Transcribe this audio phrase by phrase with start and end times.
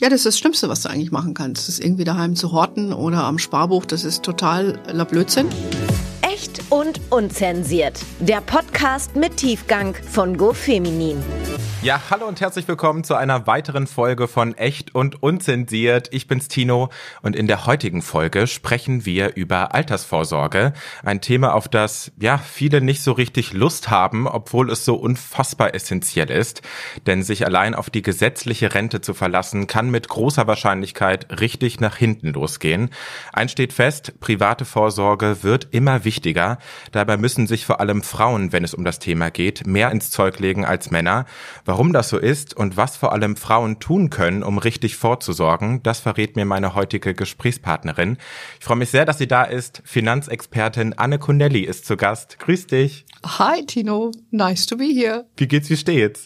[0.00, 1.68] Ja, das ist das Schlimmste, was du eigentlich machen kannst.
[1.68, 3.86] Das ist irgendwie daheim zu horten oder am Sparbuch.
[3.86, 5.46] Das ist total Blödsinn.
[6.20, 8.00] Echt und unzensiert.
[8.18, 11.18] Der Podcast mit Tiefgang von GoFeminin.
[11.84, 16.08] Ja, hallo und herzlich willkommen zu einer weiteren Folge von Echt und Unzensiert.
[16.12, 16.88] Ich bin's Tino
[17.20, 20.72] und in der heutigen Folge sprechen wir über Altersvorsorge.
[21.02, 25.74] Ein Thema, auf das, ja, viele nicht so richtig Lust haben, obwohl es so unfassbar
[25.74, 26.62] essentiell ist.
[27.04, 31.96] Denn sich allein auf die gesetzliche Rente zu verlassen, kann mit großer Wahrscheinlichkeit richtig nach
[31.98, 32.88] hinten losgehen.
[33.30, 36.56] Eins steht fest, private Vorsorge wird immer wichtiger.
[36.92, 40.38] Dabei müssen sich vor allem Frauen, wenn es um das Thema geht, mehr ins Zeug
[40.38, 41.26] legen als Männer.
[41.66, 45.98] Warum das so ist und was vor allem Frauen tun können, um richtig vorzusorgen, das
[45.98, 48.16] verrät mir meine heutige Gesprächspartnerin.
[48.60, 49.82] Ich freue mich sehr, dass sie da ist.
[49.84, 52.38] Finanzexpertin Anne Connelly ist zu Gast.
[52.38, 53.06] Grüß dich.
[53.26, 55.26] Hi Tino, nice to be here.
[55.36, 56.24] Wie geht's, wie steht's?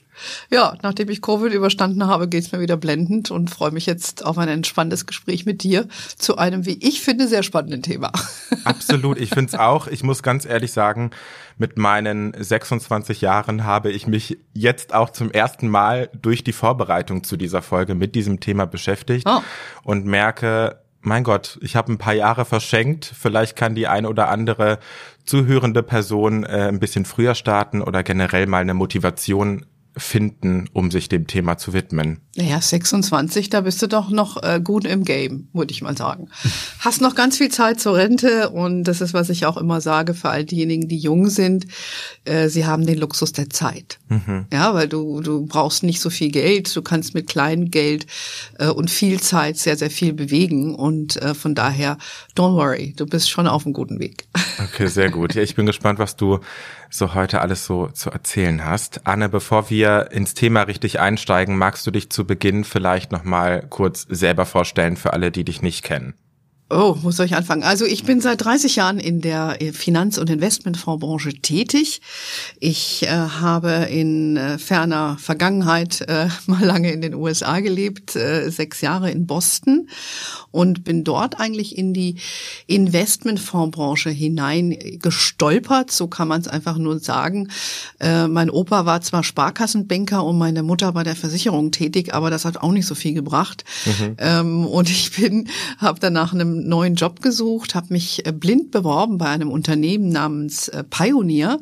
[0.51, 4.37] Ja, nachdem ich Covid überstanden habe, geht's mir wieder blendend und freue mich jetzt auf
[4.37, 8.13] ein entspanntes Gespräch mit dir zu einem, wie ich finde, sehr spannenden Thema.
[8.65, 9.87] Absolut, ich finde es auch.
[9.87, 11.11] Ich muss ganz ehrlich sagen,
[11.59, 17.25] mit meinen 26 Jahren habe ich mich jetzt auch zum ersten Mal durch die Vorbereitung
[17.25, 19.41] zu dieser Folge mit diesem Thema beschäftigt oh.
[19.83, 23.05] und merke, mein Gott, ich habe ein paar Jahre verschenkt.
[23.05, 24.79] Vielleicht kann die eine oder andere
[25.25, 31.09] zuhörende Person äh, ein bisschen früher starten oder generell mal eine Motivation finden, um sich
[31.09, 32.21] dem Thema zu widmen?
[32.39, 36.29] Naja, 26, da bist du doch noch äh, gut im Game, würde ich mal sagen.
[36.79, 40.15] Hast noch ganz viel Zeit zur Rente und das ist, was ich auch immer sage
[40.15, 41.67] für all diejenigen, die jung sind.
[42.25, 43.99] Äh, sie haben den Luxus der Zeit.
[44.09, 44.47] Mhm.
[44.53, 46.77] Ja, weil du, du brauchst nicht so viel Geld.
[46.77, 48.07] Du kannst mit kleinem Geld
[48.61, 51.99] äh, und viel Zeit sehr, sehr viel bewegen und äh, von daher,
[52.37, 54.29] don't worry, du bist schon auf einem guten Weg.
[54.61, 55.35] Okay, sehr gut.
[55.37, 56.41] Ja, ich bin gespannt, was du
[56.91, 59.07] so heute alles so zu erzählen hast.
[59.07, 63.67] Anne, bevor wir ins Thema richtig einsteigen, magst du dich zu Beginn vielleicht noch mal
[63.69, 66.15] kurz selber vorstellen für alle, die dich nicht kennen?
[66.71, 67.63] Oh, wo soll ich anfangen?
[67.63, 72.03] Also ich bin seit 30 Jahren in der äh, Finanz- und Investmentfondsbranche tätig.
[72.61, 78.51] Ich äh, habe in äh, ferner Vergangenheit äh, mal lange in den USA gelebt, äh,
[78.51, 79.89] sechs Jahre in Boston
[80.51, 82.17] und bin dort eigentlich in die
[82.67, 85.91] Investmentfondsbranche hinein gestolpert.
[85.91, 87.49] So kann man es einfach nur sagen.
[87.99, 92.45] Äh, mein Opa war zwar Sparkassenbanker und meine Mutter bei der Versicherung tätig, aber das
[92.45, 93.65] hat auch nicht so viel gebracht.
[93.87, 94.17] Mhm.
[94.19, 95.49] Ähm, und ich bin,
[95.79, 100.69] habe danach einem neuen Job gesucht, habe mich äh, blind beworben bei einem Unternehmen namens
[100.69, 101.61] äh, Pioneer.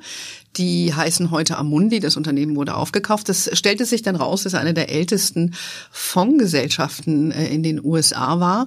[0.56, 2.00] Die heißen heute Amundi.
[2.00, 3.28] Das Unternehmen wurde aufgekauft.
[3.28, 5.54] Das stellte sich dann raus, dass eine der ältesten
[5.90, 8.66] Fondsgesellschaften äh, in den USA war.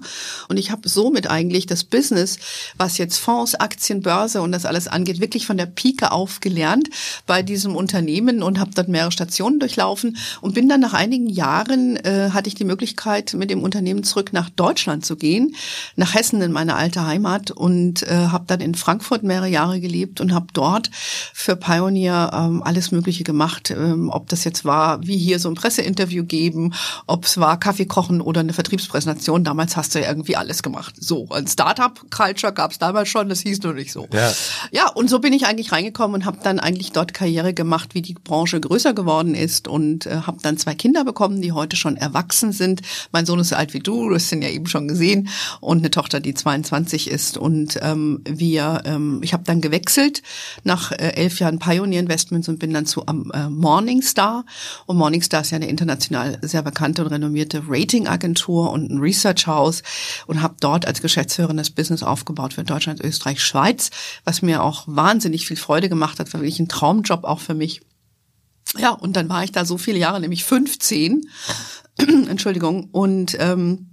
[0.49, 2.37] Und ich habe somit eigentlich das Business,
[2.77, 6.89] was jetzt Fonds, Aktien, Börse und das alles angeht, wirklich von der Pike auf gelernt
[7.25, 11.95] bei diesem Unternehmen und habe dort mehrere Stationen durchlaufen und bin dann nach einigen Jahren
[11.97, 15.55] äh, hatte ich die Möglichkeit, mit dem Unternehmen zurück nach Deutschland zu gehen,
[15.95, 20.21] nach Hessen in meine alte Heimat und äh, habe dann in Frankfurt mehrere Jahre gelebt
[20.21, 20.91] und habe dort
[21.33, 25.49] für Pioneer Pioneer ähm, alles Mögliche gemacht, ähm, ob das jetzt war, wie hier so
[25.49, 26.73] ein Presseinterview geben,
[27.07, 29.45] ob es war Kaffee kochen oder eine Vertriebspräsentation.
[29.45, 30.95] Damals hast du ja irgendwie alles gemacht.
[30.99, 34.07] So, ein Startup-Culture gab es damals schon, das hieß nur nicht so.
[34.11, 34.31] Ja,
[34.71, 38.01] ja und so bin ich eigentlich reingekommen und habe dann eigentlich dort Karriere gemacht, wie
[38.01, 41.95] die Branche größer geworden ist und äh, habe dann zwei Kinder bekommen, die heute schon
[41.95, 42.81] erwachsen sind.
[43.13, 45.29] Mein Sohn ist so alt wie du, du hast ihn ja eben schon gesehen,
[45.61, 47.37] und eine Tochter, die 22 ist.
[47.37, 50.21] Und ähm, wir, ähm, ich habe dann gewechselt
[50.63, 54.43] nach äh, elf Jahren Pioneer Investments und bin dann zu um, äh, Morningstar.
[54.87, 59.83] Und Morningstar ist ja eine international sehr bekannte und renommierte Ratingagentur und ein Research House
[60.25, 63.91] und habe dort als Geschäftsführerin das Business aufgebaut für Deutschland, Österreich, Schweiz,
[64.23, 67.81] was mir auch wahnsinnig viel Freude gemacht hat, war wirklich ein Traumjob auch für mich.
[68.77, 71.27] Ja, und dann war ich da so viele Jahre, nämlich 15.
[72.29, 72.89] Entschuldigung.
[72.91, 73.89] Und ähm,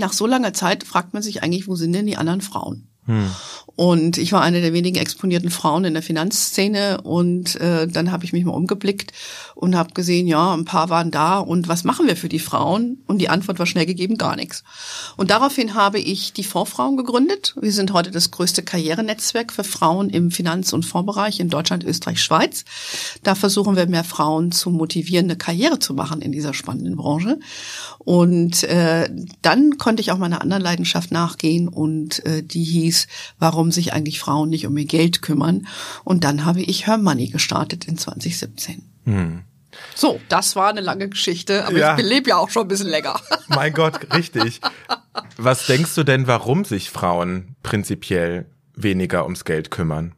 [0.00, 2.88] nach so langer Zeit fragt man sich eigentlich, wo sind denn die anderen Frauen?
[3.06, 3.30] Hm.
[3.74, 8.24] Und ich war eine der wenigen exponierten Frauen in der Finanzszene und äh, dann habe
[8.24, 9.12] ich mich mal umgeblickt
[9.54, 12.98] und habe gesehen, ja, ein paar waren da und was machen wir für die Frauen?
[13.06, 14.62] Und die Antwort war schnell gegeben, gar nichts.
[15.16, 17.56] Und daraufhin habe ich die Fondsfrauen gegründet.
[17.60, 22.22] Wir sind heute das größte Karrierenetzwerk für Frauen im Finanz- und Fondsbereich in Deutschland, Österreich,
[22.22, 22.64] Schweiz.
[23.22, 27.40] Da versuchen wir mehr Frauen zu motivieren, eine Karriere zu machen in dieser spannenden Branche.
[27.98, 29.08] Und äh,
[29.40, 32.91] dann konnte ich auch meiner anderen Leidenschaft nachgehen und äh, die hieß,
[33.38, 35.68] warum warum sich eigentlich Frauen nicht um ihr Geld kümmern.
[36.02, 38.82] Und dann habe ich Her Money gestartet in 2017.
[39.04, 39.42] Hm.
[39.94, 41.96] So, das war eine lange Geschichte, aber ja.
[41.96, 43.20] ich lebe ja auch schon ein bisschen länger.
[43.48, 44.60] Mein Gott, richtig.
[45.36, 50.14] Was denkst du denn, warum sich Frauen prinzipiell weniger ums Geld kümmern?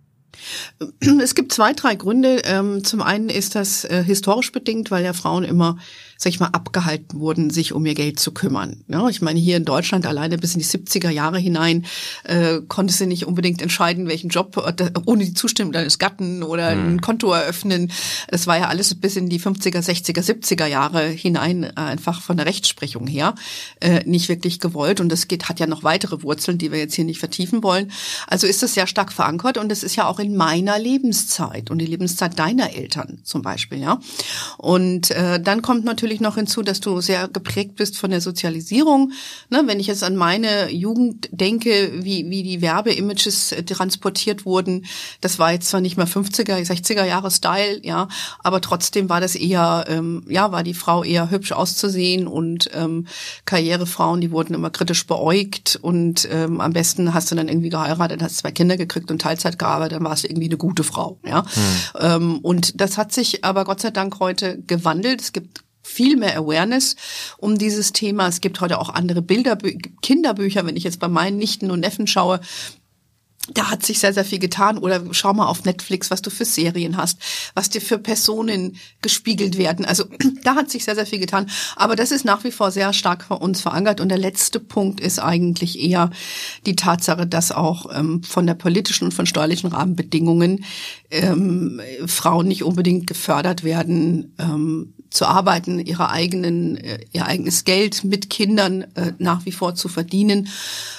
[1.20, 2.42] Es gibt zwei, drei Gründe.
[2.44, 5.78] Ähm, zum einen ist das äh, historisch bedingt, weil ja Frauen immer
[6.24, 8.82] sag ich mal, abgehalten wurden, sich um ihr Geld zu kümmern.
[8.88, 11.84] Ja, ich meine, hier in Deutschland alleine bis in die 70er Jahre hinein
[12.24, 16.74] äh, konntest du nicht unbedingt entscheiden, welchen Job äh, ohne die Zustimmung deines Gatten oder
[16.74, 16.94] mhm.
[16.94, 17.92] ein Konto eröffnen.
[18.28, 22.38] Das war ja alles bis in die 50er, 60er, 70er Jahre hinein äh, einfach von
[22.38, 23.34] der Rechtsprechung her
[23.82, 25.00] äh, nicht wirklich gewollt.
[25.00, 27.92] Und das geht, hat ja noch weitere Wurzeln, die wir jetzt hier nicht vertiefen wollen.
[28.26, 31.80] Also ist das sehr stark verankert und es ist ja auch in meiner Lebenszeit und
[31.80, 34.00] die Lebenszeit deiner Eltern zum Beispiel, ja.
[34.56, 38.20] Und äh, dann kommt natürlich natürlich noch hinzu, dass du sehr geprägt bist von der
[38.20, 39.12] Sozialisierung.
[39.50, 44.84] Ne, wenn ich jetzt an meine Jugend denke, wie, wie die Werbeimages äh, transportiert wurden,
[45.20, 48.08] das war jetzt zwar nicht mehr 50er, 60er Jahre Style, ja,
[48.42, 53.06] aber trotzdem war das eher, ähm, ja, war die Frau eher hübsch auszusehen und ähm,
[53.44, 58.22] Karrierefrauen, die wurden immer kritisch beäugt und ähm, am besten hast du dann irgendwie geheiratet,
[58.22, 61.44] hast zwei Kinder gekriegt und Teilzeit gearbeitet, dann warst du irgendwie eine gute Frau, ja.
[61.44, 61.62] Hm.
[62.00, 65.20] Ähm, und das hat sich aber Gott sei Dank heute gewandelt.
[65.20, 66.96] Es gibt viel mehr Awareness
[67.36, 68.26] um dieses Thema.
[68.26, 69.56] Es gibt heute auch andere Bilder,
[70.02, 72.40] Kinderbücher, wenn ich jetzt bei meinen Nichten und Neffen schaue,
[73.52, 74.78] da hat sich sehr, sehr viel getan.
[74.78, 77.18] Oder schau mal auf Netflix, was du für Serien hast,
[77.54, 79.84] was dir für Personen gespiegelt werden.
[79.84, 80.04] Also
[80.42, 81.50] da hat sich sehr, sehr viel getan.
[81.76, 84.00] Aber das ist nach wie vor sehr stark bei uns verankert.
[84.00, 86.10] Und der letzte Punkt ist eigentlich eher
[86.64, 90.64] die Tatsache, dass auch ähm, von der politischen und von steuerlichen Rahmenbedingungen
[91.10, 98.04] ähm, Frauen nicht unbedingt gefördert werden, ähm, zu arbeiten, ihre eigenen, äh, ihr eigenes Geld
[98.04, 100.48] mit Kindern äh, nach wie vor zu verdienen.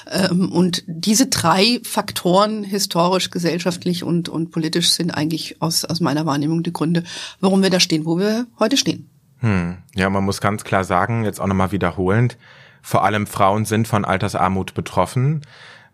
[0.09, 6.25] Ähm, und diese drei Faktoren, historisch, gesellschaftlich und, und politisch, sind eigentlich aus, aus meiner
[6.25, 7.03] Wahrnehmung die Gründe,
[7.41, 9.09] warum wir da stehen, wo wir heute stehen.
[9.39, 9.77] Hm.
[9.95, 12.37] Ja, man muss ganz klar sagen, jetzt auch nochmal wiederholend,
[12.81, 15.41] vor allem Frauen sind von Altersarmut betroffen.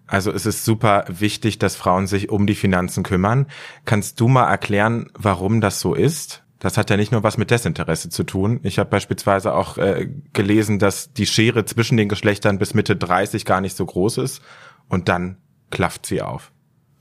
[0.05, 3.47] Also es ist super wichtig, dass Frauen sich um die Finanzen kümmern.
[3.85, 6.40] Kannst du mal erklären, warum das so ist?
[6.61, 8.59] Das hat ja nicht nur was mit Desinteresse zu tun.
[8.61, 13.45] Ich habe beispielsweise auch äh, gelesen, dass die Schere zwischen den Geschlechtern bis Mitte 30
[13.45, 14.41] gar nicht so groß ist
[14.87, 15.37] und dann
[15.71, 16.51] klafft sie auf.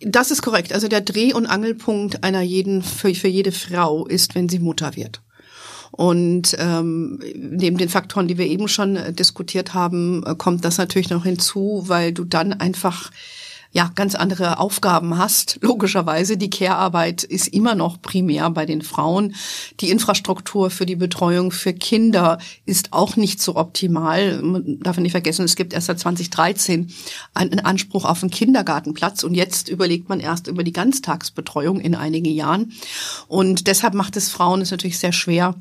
[0.01, 0.73] Das ist korrekt.
[0.73, 4.97] Also der Dreh- und Angelpunkt einer jeden für, für jede Frau ist, wenn sie Mutter
[4.97, 5.21] wird.
[5.91, 10.79] Und ähm, neben den Faktoren, die wir eben schon äh, diskutiert haben, äh, kommt das
[10.79, 13.11] natürlich noch hinzu, weil du dann einfach
[13.73, 15.59] ja ganz andere Aufgaben hast.
[15.61, 19.35] Logischerweise, die Care-Arbeit ist immer noch primär bei den Frauen.
[19.81, 24.43] Die Infrastruktur für die Betreuung für Kinder ist auch nicht so optimal.
[24.43, 26.93] Man darf nicht vergessen, es gibt erst seit 2013
[27.35, 32.33] einen Anspruch auf einen Kindergartenplatz und jetzt überlegt man erst über die Ganztagsbetreuung in einigen
[32.33, 32.73] Jahren.
[33.29, 35.55] Und deshalb macht es Frauen es natürlich sehr schwer,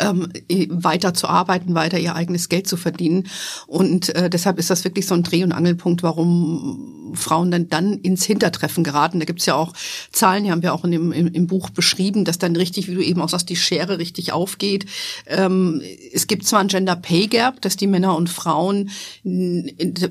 [0.00, 0.28] ähm,
[0.68, 3.28] weiter zu arbeiten, weiter ihr eigenes Geld zu verdienen.
[3.66, 7.94] Und äh, deshalb ist das wirklich so ein Dreh- und Angelpunkt, warum Frauen dann dann
[7.94, 9.18] ins Hintertreffen geraten.
[9.18, 9.72] Da gibt's ja auch
[10.12, 12.94] Zahlen, die haben wir auch in dem, im, im Buch beschrieben, dass dann richtig, wie
[12.94, 14.86] du eben auch sagst, die Schere richtig aufgeht.
[15.26, 15.82] Ähm,
[16.12, 18.90] es gibt zwar ein Gender Pay Gap, dass die Männer und Frauen,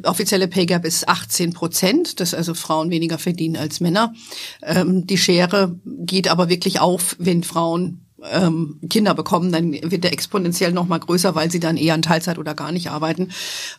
[0.03, 4.13] offizielle Pay Gap ist 18 Prozent, dass also Frauen weniger verdienen als Männer.
[4.61, 10.13] Ähm, die Schere geht aber wirklich auf, wenn Frauen ähm, Kinder bekommen, dann wird der
[10.13, 13.29] exponentiell noch mal größer, weil sie dann eher in Teilzeit oder gar nicht arbeiten.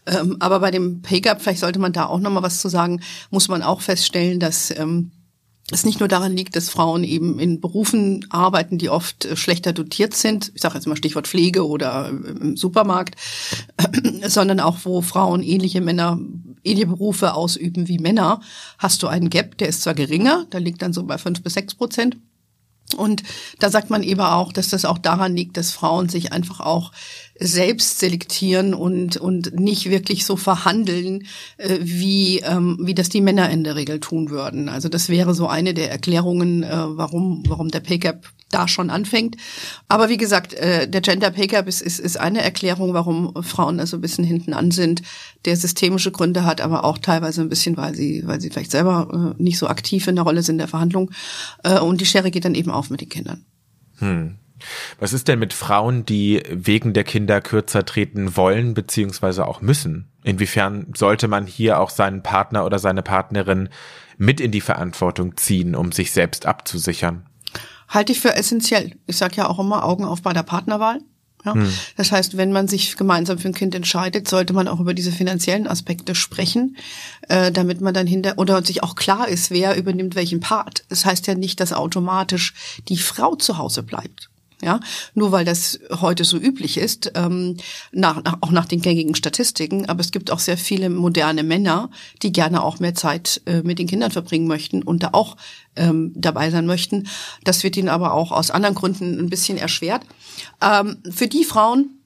[0.06, 2.68] Ähm, aber bei dem Pay Gap, vielleicht sollte man da auch noch mal was zu
[2.68, 3.00] sagen,
[3.30, 5.10] muss man auch feststellen, dass ähm,
[5.70, 9.72] es nicht nur daran liegt, dass Frauen eben in Berufen arbeiten, die oft äh, schlechter
[9.72, 13.16] dotiert sind, ich sage jetzt mal Stichwort Pflege oder im Supermarkt,
[14.26, 16.18] sondern auch wo Frauen ähnliche Männer,
[16.64, 18.40] ähnliche Berufe ausüben wie Männer,
[18.78, 21.54] hast du einen Gap, der ist zwar geringer, da liegt dann so bei fünf bis
[21.54, 22.16] sechs Prozent,
[22.96, 23.22] und
[23.58, 26.92] da sagt man eben auch, dass das auch daran liegt, dass Frauen sich einfach auch
[27.38, 31.26] selbst selektieren und, und nicht wirklich so verhandeln,
[31.56, 34.68] äh, wie, ähm, wie das die Männer in der Regel tun würden.
[34.68, 38.90] Also das wäre so eine der Erklärungen, äh, warum, warum der Pay Gap da schon
[38.90, 39.36] anfängt.
[39.88, 43.78] Aber wie gesagt, äh, der Gender Pay Gap ist, ist, ist eine Erklärung, warum Frauen
[43.78, 45.02] also ein bisschen hinten an sind,
[45.44, 49.34] der systemische Gründe hat, aber auch teilweise ein bisschen, weil sie, weil sie vielleicht selber
[49.38, 51.10] äh, nicht so aktiv in der Rolle sind in der Verhandlung.
[51.62, 53.44] Äh, und die Schere geht dann eben auf mit den Kindern.
[53.98, 54.38] Hm.
[54.98, 60.08] Was ist denn mit Frauen, die wegen der Kinder kürzer treten wollen beziehungsweise auch müssen?
[60.24, 63.68] Inwiefern sollte man hier auch seinen Partner oder seine Partnerin
[64.16, 67.26] mit in die Verantwortung ziehen, um sich selbst abzusichern?
[67.88, 68.96] Halte ich für essentiell.
[69.06, 71.00] Ich sage ja auch immer Augen auf bei der Partnerwahl.
[71.44, 71.54] Ja?
[71.54, 71.72] Hm.
[71.96, 75.12] Das heißt, wenn man sich gemeinsam für ein Kind entscheidet, sollte man auch über diese
[75.12, 76.76] finanziellen Aspekte sprechen,
[77.28, 80.84] äh, damit man dann hinter oder sich auch klar ist, wer übernimmt welchen Part.
[80.88, 82.54] Das heißt ja nicht, dass automatisch
[82.88, 84.30] die Frau zu Hause bleibt.
[84.60, 84.80] Ja,
[85.14, 87.56] nur weil das heute so üblich ist, ähm,
[87.92, 89.86] nach, nach, auch nach den gängigen Statistiken.
[89.86, 91.90] Aber es gibt auch sehr viele moderne Männer,
[92.22, 95.36] die gerne auch mehr Zeit äh, mit den Kindern verbringen möchten und da auch
[95.76, 97.06] ähm, dabei sein möchten.
[97.44, 100.02] Das wird ihnen aber auch aus anderen Gründen ein bisschen erschwert.
[100.60, 101.97] Ähm, für die Frauen,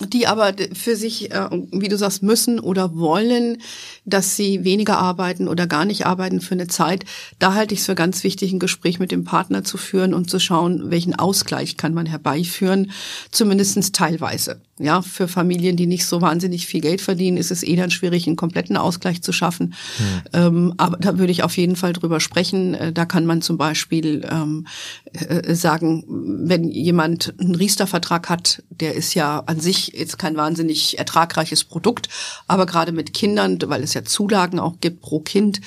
[0.00, 3.58] die aber für sich, äh, wie du sagst, müssen oder wollen,
[4.04, 7.04] dass sie weniger arbeiten oder gar nicht arbeiten für eine Zeit.
[7.38, 10.30] Da halte ich es für ganz wichtig, ein Gespräch mit dem Partner zu führen und
[10.30, 12.90] zu schauen, welchen Ausgleich kann man herbeiführen,
[13.30, 14.60] zumindestens teilweise.
[14.82, 18.26] Ja, für Familien, die nicht so wahnsinnig viel Geld verdienen, ist es eh dann schwierig,
[18.26, 19.74] einen kompletten Ausgleich zu schaffen.
[19.98, 20.06] Hm.
[20.32, 22.72] Ähm, aber da würde ich auf jeden Fall drüber sprechen.
[22.72, 24.66] Äh, da kann man zum Beispiel ähm,
[25.12, 30.98] äh, sagen, wenn jemand einen Riester-Vertrag hat, der ist ja an sich jetzt kein wahnsinnig
[30.98, 32.08] ertragreiches Produkt,
[32.46, 35.60] aber gerade mit Kindern, weil es ja Zulagen auch gibt pro Kind,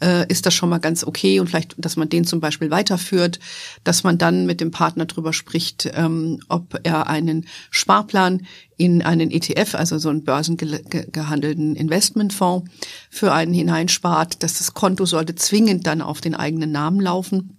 [0.00, 3.40] äh, ist das schon mal ganz okay und vielleicht, dass man den zum Beispiel weiterführt,
[3.82, 9.30] dass man dann mit dem Partner drüber spricht, ähm, ob er einen Sparplan in einen
[9.30, 12.70] ETF, also so einen börsengehandelten Investmentfonds
[13.10, 17.56] für einen hineinspart, dass das Konto sollte zwingend dann auf den eigenen Namen laufen.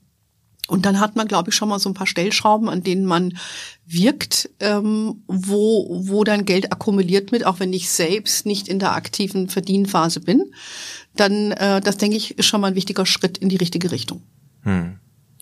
[0.67, 3.37] Und dann hat man, glaube ich, schon mal so ein paar Stellschrauben, an denen man
[3.85, 8.95] wirkt, ähm, wo, wo dann Geld akkumuliert wird, auch wenn ich selbst nicht in der
[8.95, 10.53] aktiven Verdienphase bin.
[11.15, 14.21] Dann, äh, das denke ich, ist schon mal ein wichtiger Schritt in die richtige Richtung.
[14.61, 14.97] Hm.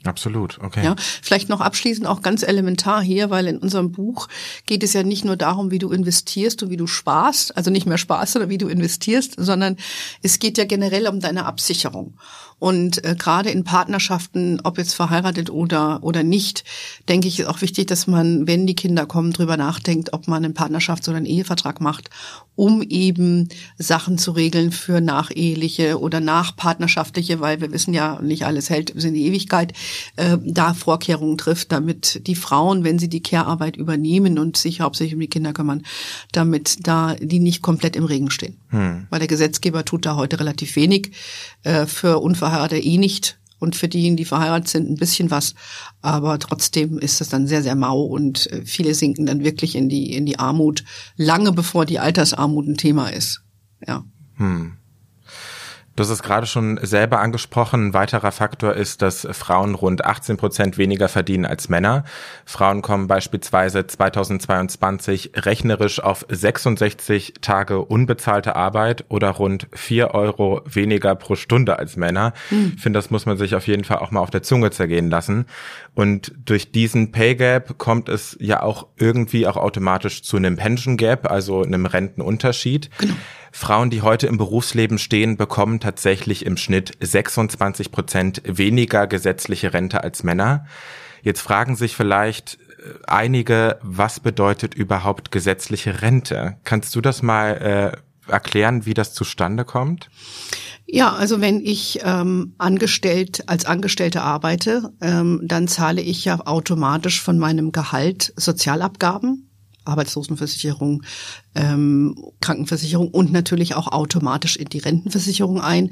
[0.06, 0.84] Absolut, okay.
[0.84, 4.30] Ja, vielleicht noch abschließend auch ganz elementar hier, weil in unserem Buch
[4.66, 7.86] geht es ja nicht nur darum, wie du investierst und wie du sparst, also nicht
[7.86, 9.76] mehr sparst, sondern wie du investierst, sondern
[10.22, 12.14] es geht ja generell um deine Absicherung.
[12.60, 16.66] Und äh, gerade in Partnerschaften, ob jetzt verheiratet oder oder nicht,
[17.08, 20.44] denke ich, ist auch wichtig, dass man, wenn die Kinder kommen, drüber nachdenkt, ob man
[20.44, 22.10] einen Partnerschafts- oder einen Ehevertrag macht,
[22.56, 28.70] um eben Sachen zu regeln für nacheheliche oder nachpartnerschaftliche, weil wir wissen ja, nicht alles
[28.70, 29.72] hält bis in die Ewigkeit,
[30.16, 35.16] äh, da Vorkehrungen trifft, damit die Frauen, wenn sie die Care-Arbeit übernehmen und sich hauptsächlich
[35.16, 35.84] um die Kinder kümmern,
[36.32, 38.58] damit da die nicht komplett im Regen stehen.
[38.70, 39.08] Hm.
[39.10, 41.12] Weil der Gesetzgeber tut da heute relativ wenig
[41.64, 45.54] äh, für Unverheiratete eh nicht und für diejenigen, die verheiratet sind, ein bisschen was.
[46.02, 49.90] Aber trotzdem ist das dann sehr, sehr mau und äh, viele sinken dann wirklich in
[49.90, 50.84] die, in die Armut,
[51.18, 53.42] lange bevor die Altersarmut ein Thema ist.
[53.86, 54.04] Ja.
[54.36, 54.79] Hm.
[56.00, 57.88] Du hast es gerade schon selber angesprochen.
[57.88, 62.06] Ein weiterer Faktor ist, dass Frauen rund 18 Prozent weniger verdienen als Männer.
[62.46, 71.16] Frauen kommen beispielsweise 2022 rechnerisch auf 66 Tage unbezahlte Arbeit oder rund 4 Euro weniger
[71.16, 72.32] pro Stunde als Männer.
[72.50, 72.72] Mhm.
[72.78, 75.10] Ich finde, das muss man sich auf jeden Fall auch mal auf der Zunge zergehen
[75.10, 75.48] lassen.
[75.96, 80.96] Und durch diesen Pay Gap kommt es ja auch irgendwie auch automatisch zu einem Pension
[80.96, 82.90] Gap, also einem Rentenunterschied.
[83.00, 83.16] Genau.
[83.52, 90.04] Frauen, die heute im Berufsleben stehen, bekommen tatsächlich im Schnitt 26 Prozent weniger gesetzliche Rente
[90.04, 90.66] als Männer.
[91.22, 96.58] Jetzt fragen sich vielleicht äh, einige, was bedeutet überhaupt gesetzliche Rente?
[96.64, 97.94] Kannst du das mal
[98.28, 100.10] äh, erklären, wie das zustande kommt?
[100.86, 107.22] Ja, also wenn ich ähm, angestellt als Angestellte arbeite, ähm, dann zahle ich ja automatisch
[107.22, 109.49] von meinem Gehalt Sozialabgaben
[109.90, 111.04] Arbeitslosenversicherung,
[111.56, 115.92] ähm, Krankenversicherung und natürlich auch automatisch in die Rentenversicherung ein.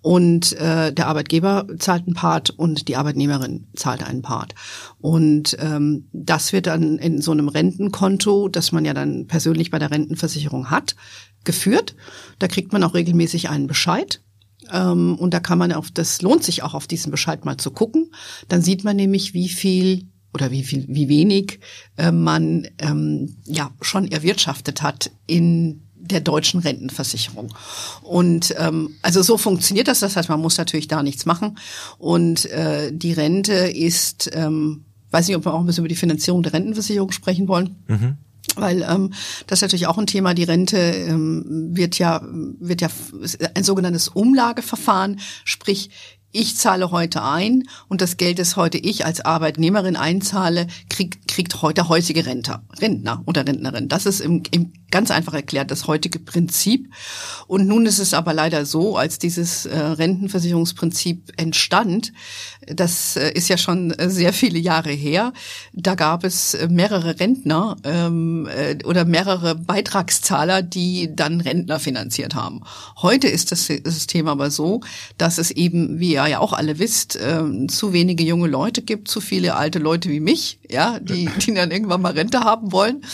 [0.00, 4.54] Und äh, der Arbeitgeber zahlt einen Part und die Arbeitnehmerin zahlt einen Part.
[4.98, 9.78] Und ähm, das wird dann in so einem Rentenkonto, das man ja dann persönlich bei
[9.78, 10.96] der Rentenversicherung hat,
[11.44, 11.94] geführt.
[12.38, 14.20] Da kriegt man auch regelmäßig einen Bescheid.
[14.72, 17.70] Ähm, und da kann man auf, das lohnt sich auch auf diesen Bescheid mal zu
[17.70, 18.10] gucken.
[18.48, 21.60] Dann sieht man nämlich, wie viel oder wie viel, wie wenig
[21.96, 27.54] äh, man ähm, ja schon erwirtschaftet hat in der deutschen Rentenversicherung.
[28.02, 30.00] Und ähm, also so funktioniert das.
[30.00, 31.58] Das heißt, man muss natürlich da nichts machen.
[31.98, 35.94] Und äh, die Rente ist, ähm, weiß nicht, ob wir auch ein bisschen über die
[35.94, 37.76] Finanzierung der Rentenversicherung sprechen wollen.
[37.86, 38.18] Mhm.
[38.56, 39.12] Weil ähm,
[39.46, 40.34] das ist natürlich auch ein Thema.
[40.34, 42.90] Die Rente ähm, wird ja wird ja
[43.54, 45.90] ein sogenanntes Umlageverfahren, sprich
[46.34, 51.62] ich zahle heute ein und das Geld, das heute ich als Arbeitnehmerin einzahle, kriegt, kriegt
[51.62, 53.88] heute heutige Rentner, Rentner oder Rentnerin.
[53.88, 56.88] Das ist im, im ganz einfach erklärt das heutige Prinzip.
[57.48, 62.12] Und nun ist es aber leider so, als dieses äh, Rentenversicherungsprinzip entstand,
[62.68, 65.32] das äh, ist ja schon sehr viele Jahre her,
[65.72, 72.60] da gab es mehrere Rentner ähm, äh, oder mehrere Beitragszahler, die dann Rentner finanziert haben.
[73.02, 74.80] Heute ist das System aber so,
[75.18, 79.08] dass es eben, wie ihr ja auch alle wisst, äh, zu wenige junge Leute gibt,
[79.08, 83.04] zu viele alte Leute wie mich, ja, die, die dann irgendwann mal Rente haben wollen.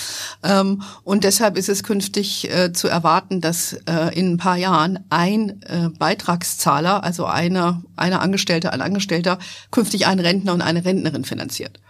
[0.43, 4.99] Ähm, und deshalb ist es künftig äh, zu erwarten, dass äh, in ein paar Jahren
[5.09, 9.39] ein äh, Beitragszahler, also einer, einer Angestellte, ein Angestellter,
[9.71, 11.81] künftig einen Rentner und eine Rentnerin finanziert.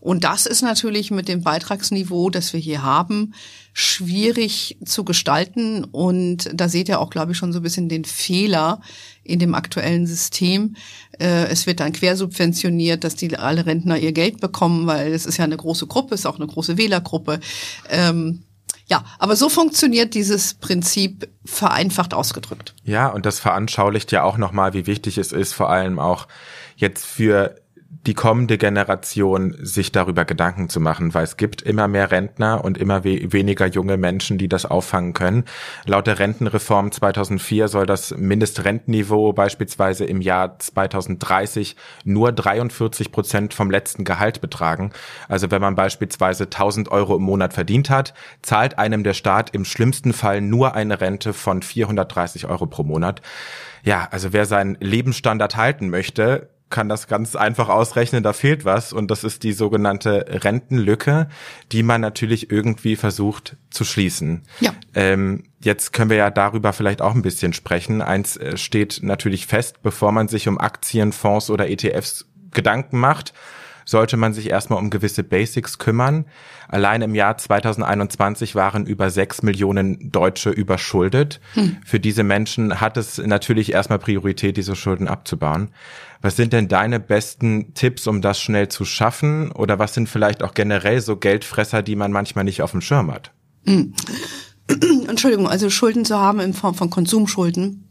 [0.00, 3.34] Und das ist natürlich mit dem Beitragsniveau, das wir hier haben,
[3.72, 5.84] schwierig zu gestalten.
[5.84, 8.80] Und da seht ihr auch, glaube ich, schon so ein bisschen den Fehler
[9.22, 10.76] in dem aktuellen System.
[11.18, 15.38] Äh, es wird dann quersubventioniert, dass die alle Rentner ihr Geld bekommen, weil es ist
[15.38, 17.40] ja eine große Gruppe, ist auch eine große Wählergruppe.
[17.88, 18.42] Ähm,
[18.90, 22.74] ja, aber so funktioniert dieses Prinzip vereinfacht ausgedrückt.
[22.82, 26.26] Ja, und das veranschaulicht ja auch nochmal, wie wichtig es ist, vor allem auch
[26.74, 27.54] jetzt für
[28.06, 32.78] die kommende Generation sich darüber Gedanken zu machen, weil es gibt immer mehr Rentner und
[32.78, 35.44] immer we weniger junge Menschen, die das auffangen können.
[35.84, 43.70] Laut der Rentenreform 2004 soll das Mindestrentenniveau beispielsweise im Jahr 2030 nur 43 Prozent vom
[43.70, 44.92] letzten Gehalt betragen.
[45.28, 49.66] Also wenn man beispielsweise 1000 Euro im Monat verdient hat, zahlt einem der Staat im
[49.66, 53.20] schlimmsten Fall nur eine Rente von 430 Euro pro Monat.
[53.82, 58.92] Ja, also wer seinen Lebensstandard halten möchte, kann das ganz einfach ausrechnen, da fehlt was
[58.92, 61.28] und das ist die sogenannte Rentenlücke,
[61.72, 64.42] die man natürlich irgendwie versucht zu schließen.
[64.60, 64.72] Ja.
[64.94, 68.02] Ähm, jetzt können wir ja darüber vielleicht auch ein bisschen sprechen.
[68.02, 73.32] Eins äh, steht natürlich fest, bevor man sich um Aktien, Fonds oder ETFs Gedanken macht,
[73.90, 76.24] sollte man sich erstmal um gewisse Basics kümmern.
[76.68, 81.40] Allein im Jahr 2021 waren über sechs Millionen Deutsche überschuldet.
[81.54, 81.78] Hm.
[81.84, 85.70] Für diese Menschen hat es natürlich erstmal Priorität, diese Schulden abzubauen.
[86.22, 89.50] Was sind denn deine besten Tipps, um das schnell zu schaffen?
[89.52, 93.12] Oder was sind vielleicht auch generell so Geldfresser, die man manchmal nicht auf dem Schirm
[93.12, 93.32] hat?
[93.66, 93.94] Hm.
[95.08, 97.89] Entschuldigung, also Schulden zu haben in Form von Konsumschulden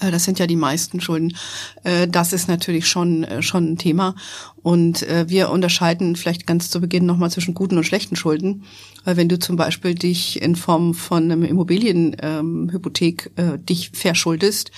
[0.00, 1.36] das sind ja die meisten Schulden.
[1.84, 4.14] Äh, das ist natürlich schon, äh, schon ein Thema.
[4.62, 8.64] Und wir unterscheiden vielleicht ganz zu Beginn nochmal zwischen guten und schlechten Schulden.
[9.04, 13.30] Weil wenn du zum Beispiel dich in Form von einem Immobilienhypothek
[13.68, 14.70] dich verschuldest,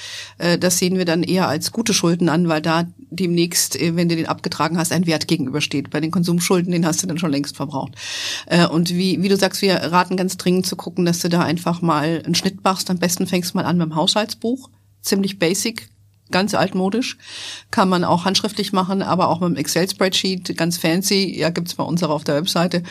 [0.58, 4.26] das sehen wir dann eher als gute Schulden an, weil da demnächst, wenn du den
[4.26, 5.90] abgetragen hast, ein Wert gegenübersteht.
[5.90, 7.92] Bei den Konsumschulden, den hast du dann schon längst verbraucht.
[8.72, 11.80] Und wie, wie du sagst, wir raten ganz dringend zu gucken, dass du da einfach
[11.80, 12.90] mal einen Schnitt machst.
[12.90, 14.68] Am besten fängst du mal an dem Haushaltsbuch
[15.06, 15.88] ziemlich basic,
[16.30, 17.18] ganz altmodisch.
[17.70, 21.38] Kann man auch handschriftlich machen, aber auch mit einem Excel-Spreadsheet, ganz fancy.
[21.38, 22.82] Ja, gibt's bei uns auch auf der Webseite.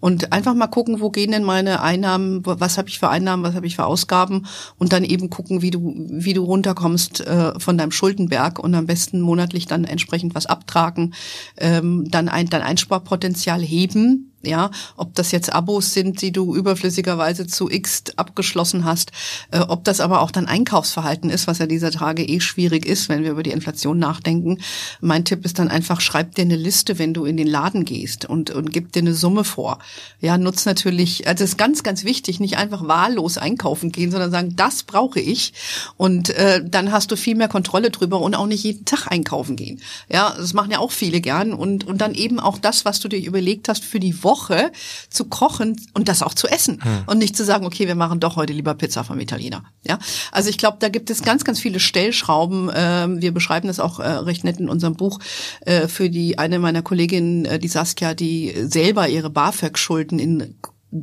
[0.00, 3.54] Und einfach mal gucken, wo gehen denn meine Einnahmen, was habe ich für Einnahmen, was
[3.54, 4.46] habe ich für Ausgaben
[4.78, 8.86] und dann eben gucken, wie du, wie du runterkommst äh, von deinem Schuldenberg und am
[8.86, 11.14] besten monatlich dann entsprechend was abtragen,
[11.58, 17.46] ähm, dann ein dann Einsparpotenzial heben ja, ob das jetzt Abos sind, die du überflüssigerweise
[17.46, 19.10] zu X abgeschlossen hast,
[19.50, 23.08] äh, ob das aber auch dein Einkaufsverhalten ist, was ja dieser Tage eh schwierig ist,
[23.08, 24.58] wenn wir über die Inflation nachdenken.
[25.00, 28.26] Mein Tipp ist dann einfach, schreib dir eine Liste, wenn du in den Laden gehst
[28.26, 29.78] und, und gib dir eine Summe vor.
[30.20, 34.30] Ja, nutz natürlich, also das ist ganz, ganz wichtig, nicht einfach wahllos einkaufen gehen, sondern
[34.30, 35.52] sagen, das brauche ich.
[35.96, 39.56] Und äh, dann hast du viel mehr Kontrolle drüber und auch nicht jeden Tag einkaufen
[39.56, 39.80] gehen.
[40.08, 41.52] Ja, das machen ja auch viele gern.
[41.52, 44.70] Und, und dann eben auch das, was du dir überlegt hast für die Woche, Woche
[45.10, 47.02] zu kochen und das auch zu essen hm.
[47.06, 49.64] und nicht zu sagen, okay, wir machen doch heute lieber Pizza vom Italiener.
[49.86, 49.98] Ja,
[50.32, 52.70] also ich glaube, da gibt es ganz, ganz viele Stellschrauben.
[52.74, 55.18] Ähm, wir beschreiben das auch äh, recht nett in unserem Buch
[55.62, 60.54] äh, für die eine meiner Kolleginnen, äh, die Saskia, die selber ihre BAföG-Schulden in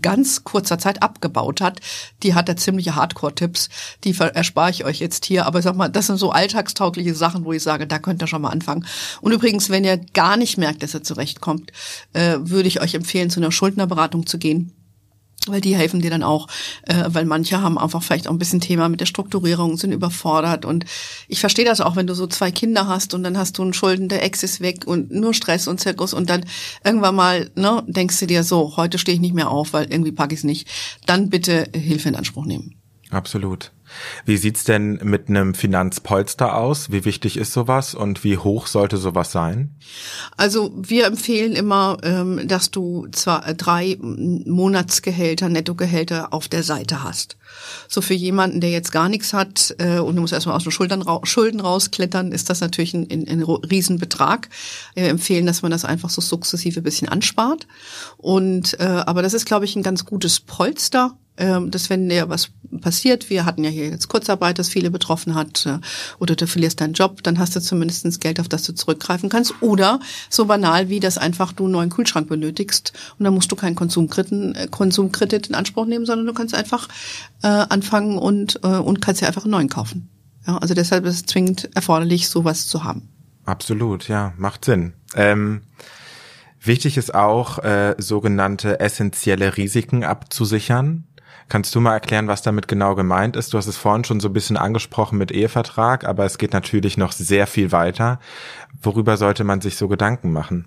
[0.01, 1.79] ganz kurzer Zeit abgebaut hat,
[2.23, 3.69] die hat da ziemliche Hardcore-Tipps,
[4.03, 7.53] die erspare ich euch jetzt hier, aber sag mal, das sind so alltagstaugliche Sachen, wo
[7.53, 8.85] ich sage, da könnt ihr schon mal anfangen.
[9.21, 11.71] Und übrigens, wenn ihr gar nicht merkt, dass ihr zurechtkommt,
[12.13, 14.73] äh, würde ich euch empfehlen, zu einer Schuldnerberatung zu gehen
[15.47, 16.47] weil die helfen dir dann auch,
[16.83, 20.65] äh, weil manche haben einfach vielleicht auch ein bisschen Thema mit der Strukturierung, sind überfordert
[20.65, 20.85] und
[21.27, 23.73] ich verstehe das auch, wenn du so zwei Kinder hast und dann hast du einen
[23.73, 26.45] Schulden, der Ex ist weg und nur Stress und Zirkus und dann
[26.83, 30.11] irgendwann mal ne, denkst du dir so, heute stehe ich nicht mehr auf, weil irgendwie
[30.11, 30.67] packe ich es nicht,
[31.05, 32.75] dann bitte Hilfe in Anspruch nehmen.
[33.09, 33.71] Absolut.
[34.25, 36.91] Wie sieht's denn mit einem Finanzpolster aus?
[36.91, 39.75] Wie wichtig ist sowas und wie hoch sollte sowas sein?
[40.37, 47.37] Also wir empfehlen immer, ähm, dass du zwar drei Monatsgehälter, Nettogehälter auf der Seite hast.
[47.87, 50.71] So für jemanden, der jetzt gar nichts hat äh, und du musst erstmal aus den
[50.71, 54.49] Schultern, Schulden rausklettern, ist das natürlich ein, ein, ein Riesenbetrag.
[54.93, 57.67] Wir empfehlen, dass man das einfach so sukzessive bisschen anspart.
[58.17, 62.49] Und äh, aber das ist, glaube ich, ein ganz gutes Polster dass wenn dir was
[62.81, 65.79] passiert, wir hatten ja hier jetzt Kurzarbeit, das viele betroffen hat, äh,
[66.19, 69.53] oder du verlierst deinen Job, dann hast du zumindest Geld, auf das du zurückgreifen kannst.
[69.61, 73.55] Oder so banal wie, dass einfach du einen neuen Kühlschrank benötigst und dann musst du
[73.55, 76.87] keinen Konsumkredit, äh, Konsumkredit in Anspruch nehmen, sondern du kannst einfach
[77.43, 80.09] äh, anfangen und, äh, und kannst dir einfach einen neuen kaufen.
[80.47, 83.09] Ja, also deshalb ist es zwingend erforderlich, sowas zu haben.
[83.45, 84.93] Absolut, ja, macht Sinn.
[85.15, 85.61] Ähm
[86.65, 91.03] Wichtig ist auch, äh, sogenannte essentielle Risiken abzusichern.
[91.47, 93.53] Kannst du mal erklären, was damit genau gemeint ist?
[93.53, 96.97] Du hast es vorhin schon so ein bisschen angesprochen mit Ehevertrag, aber es geht natürlich
[96.97, 98.19] noch sehr viel weiter.
[98.81, 100.65] Worüber sollte man sich so Gedanken machen?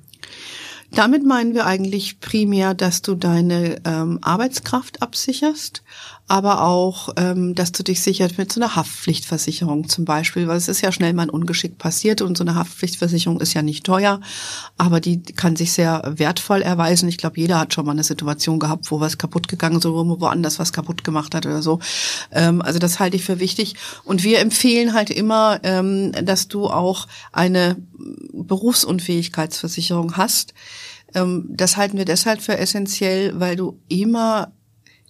[0.92, 5.82] Damit meinen wir eigentlich primär, dass du deine ähm, Arbeitskraft absicherst,
[6.28, 10.68] aber auch, ähm, dass du dich sichert mit so einer Haftpflichtversicherung zum Beispiel, weil es
[10.68, 14.20] ist ja schnell mal ein Ungeschick passiert und so eine Haftpflichtversicherung ist ja nicht teuer,
[14.76, 17.08] aber die kann sich sehr wertvoll erweisen.
[17.08, 20.06] Ich glaube, jeder hat schon mal eine Situation gehabt, wo was kaputt gegangen ist oder
[20.06, 21.80] wo woanders was kaputt gemacht hat oder so.
[22.30, 23.74] Ähm, also das halte ich für wichtig.
[24.04, 27.76] Und wir empfehlen halt immer, ähm, dass du auch eine
[28.32, 30.52] Berufsunfähigkeitsversicherung hast.
[31.14, 34.52] Ähm, das halten wir deshalb für essentiell, weil du immer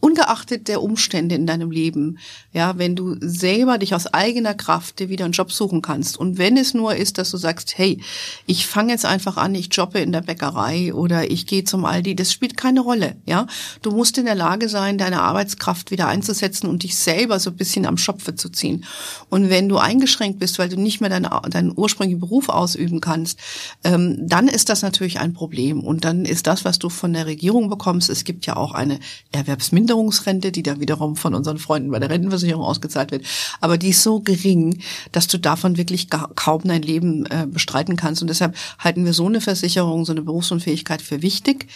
[0.00, 2.18] ungeachtet der Umstände in deinem Leben,
[2.52, 6.38] ja, wenn du selber dich aus eigener Kraft dir wieder einen Job suchen kannst und
[6.38, 8.00] wenn es nur ist, dass du sagst, hey,
[8.46, 12.14] ich fange jetzt einfach an, ich jobbe in der Bäckerei oder ich gehe zum Aldi,
[12.14, 13.46] das spielt keine Rolle, ja.
[13.82, 17.56] Du musst in der Lage sein, deine Arbeitskraft wieder einzusetzen und dich selber so ein
[17.56, 18.84] bisschen am Schopfe zu ziehen.
[19.28, 23.38] Und wenn du eingeschränkt bist, weil du nicht mehr deine, deinen ursprünglichen Beruf ausüben kannst,
[23.84, 27.26] ähm, dann ist das natürlich ein Problem und dann ist das, was du von der
[27.26, 29.00] Regierung bekommst, es gibt ja auch eine
[29.32, 33.24] Erwerbsminderung Minderungsrente, die dann wiederum von unseren Freunden bei der Rentenversicherung ausgezahlt wird.
[33.60, 34.80] Aber die ist so gering,
[35.12, 38.20] dass du davon wirklich kaum dein Leben äh, bestreiten kannst.
[38.20, 41.68] Und deshalb halten wir so eine Versicherung, so eine Berufsunfähigkeit für wichtig.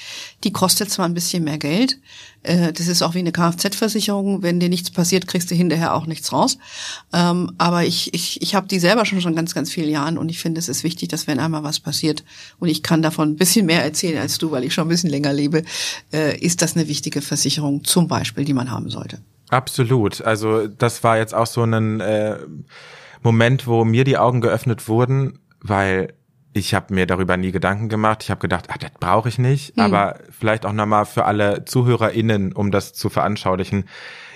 [0.44, 1.98] Die kostet zwar ein bisschen mehr Geld,
[2.42, 4.42] äh, das ist auch wie eine Kfz-Versicherung.
[4.42, 6.58] Wenn dir nichts passiert, kriegst du hinterher auch nichts raus.
[7.12, 10.28] Ähm, aber ich, ich, ich habe die selber schon schon ganz, ganz viele Jahren und
[10.28, 12.24] ich finde, es ist wichtig, dass wenn einmal was passiert
[12.58, 15.10] und ich kann davon ein bisschen mehr erzählen als du, weil ich schon ein bisschen
[15.10, 15.62] länger lebe,
[16.12, 19.20] äh, ist das eine wichtige Versicherung zum Beispiel, die man haben sollte.
[19.50, 20.22] Absolut.
[20.22, 22.38] Also das war jetzt auch so ein äh,
[23.22, 26.14] Moment, wo mir die Augen geöffnet wurden, weil
[26.52, 28.22] ich habe mir darüber nie Gedanken gemacht.
[28.22, 29.76] Ich habe gedacht, ah, das brauche ich nicht.
[29.76, 29.82] Mhm.
[29.82, 33.84] Aber vielleicht auch nochmal für alle ZuhörerInnen, um das zu veranschaulichen.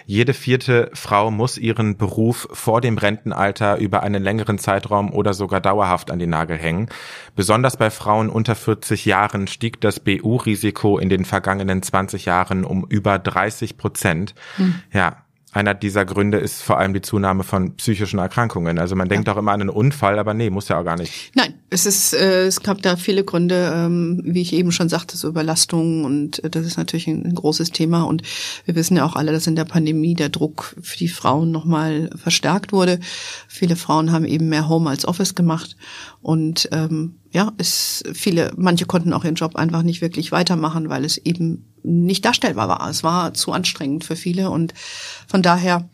[0.09, 5.61] Jede vierte Frau muss ihren Beruf vor dem Rentenalter über einen längeren Zeitraum oder sogar
[5.61, 6.89] dauerhaft an die Nagel hängen.
[7.35, 12.87] Besonders bei Frauen unter 40 Jahren stieg das BU-Risiko in den vergangenen 20 Jahren um
[12.89, 14.37] über 30 Prozent.
[14.59, 14.77] Hm.
[14.93, 15.26] Ja,
[15.57, 18.79] einer dieser Gründe ist vor allem die Zunahme von psychischen Erkrankungen.
[18.79, 19.33] Also man denkt ja.
[19.33, 21.13] auch immer an einen Unfall, aber nee, muss ja auch gar nicht.
[21.35, 25.17] Nein, es ist, äh, es gab da viele Gründe, ähm, wie ich eben schon sagte,
[25.17, 28.23] so Überlastungen und äh, das ist natürlich ein, ein, großes Thema und
[28.67, 32.11] wir wissen ja auch alle, dass in der Pandemie der Druck für die Frauen nochmal
[32.15, 33.01] verstärkt wurde.
[33.49, 35.77] Viele Frauen haben eben mehr Home als Office gemacht
[36.21, 41.05] und ähm, ja, es viele, manche konnten auch ihren Job einfach nicht wirklich weitermachen, weil
[41.05, 42.89] es eben nicht darstellbar war.
[42.89, 44.73] Es war zu anstrengend für viele und
[45.29, 45.87] von daher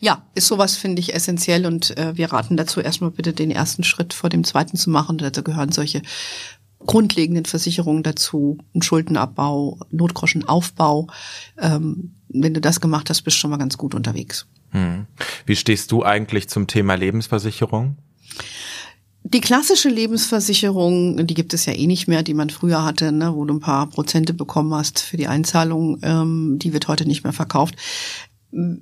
[0.00, 3.84] ja, ist sowas, finde ich, essentiell und äh, wir raten dazu erstmal bitte den ersten
[3.84, 5.18] Schritt vor dem zweiten zu machen.
[5.18, 6.00] Dazu gehören solche
[6.78, 11.08] grundlegenden Versicherungen dazu, ein Schuldenabbau, Notgroschenaufbau.
[11.60, 14.46] Ähm, wenn du das gemacht hast, bist du schon mal ganz gut unterwegs.
[14.70, 15.04] Hm.
[15.44, 17.98] Wie stehst du eigentlich zum Thema Lebensversicherung?
[19.24, 23.34] Die klassische Lebensversicherung, die gibt es ja eh nicht mehr, die man früher hatte, ne,
[23.34, 27.24] wo du ein paar Prozente bekommen hast für die Einzahlung, ähm, die wird heute nicht
[27.24, 27.74] mehr verkauft.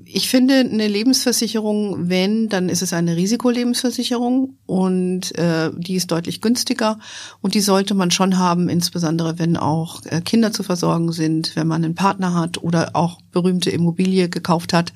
[0.04, 6.40] Ich finde eine Lebensversicherung, wenn, dann ist es eine Risikolebensversicherung und äh, die ist deutlich
[6.40, 7.00] günstiger
[7.40, 11.66] und die sollte man schon haben, insbesondere wenn auch äh, Kinder zu versorgen sind, wenn
[11.66, 14.92] man einen Partner hat oder auch berühmte Immobilie gekauft hat,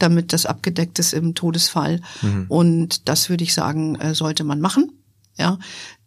[0.00, 2.00] damit das abgedeckt ist im Todesfall.
[2.20, 2.46] Mhm.
[2.48, 4.90] Und das würde ich sagen, äh, sollte man machen.
[5.38, 5.60] Ja,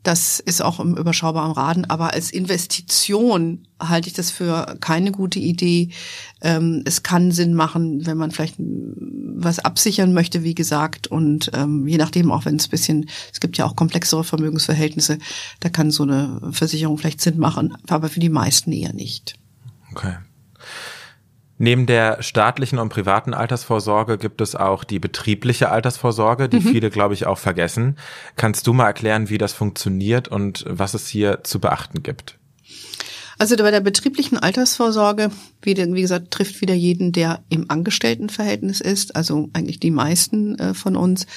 [0.04, 5.40] das ist auch im überschaubaren Raden, aber als Investition halte ich das für keine gute
[5.40, 5.90] Idee.
[6.42, 11.88] Ähm, es kann Sinn machen, wenn man vielleicht was absichern möchte, wie gesagt, und ähm,
[11.88, 15.20] je nachdem auch wenn es bisschen, es gibt ja auch komplexere Vermögensverhältnisse,
[15.60, 19.36] da kann so eine Versicherung vielleicht Sinn machen, aber für die meisten eher nicht.
[19.92, 20.16] Okay.
[21.62, 26.64] Neben der staatlichen und privaten Altersvorsorge gibt es auch die betriebliche Altersvorsorge, die mhm.
[26.64, 27.98] viele, glaube ich, auch vergessen.
[28.36, 32.40] Kannst du mal erklären, wie das funktioniert und was es hier zu beachten gibt?
[33.38, 35.30] Also bei der betrieblichen Altersvorsorge,
[35.62, 40.74] wie, wie gesagt, trifft wieder jeden, der im Angestelltenverhältnis ist, also eigentlich die meisten äh,
[40.74, 41.28] von uns.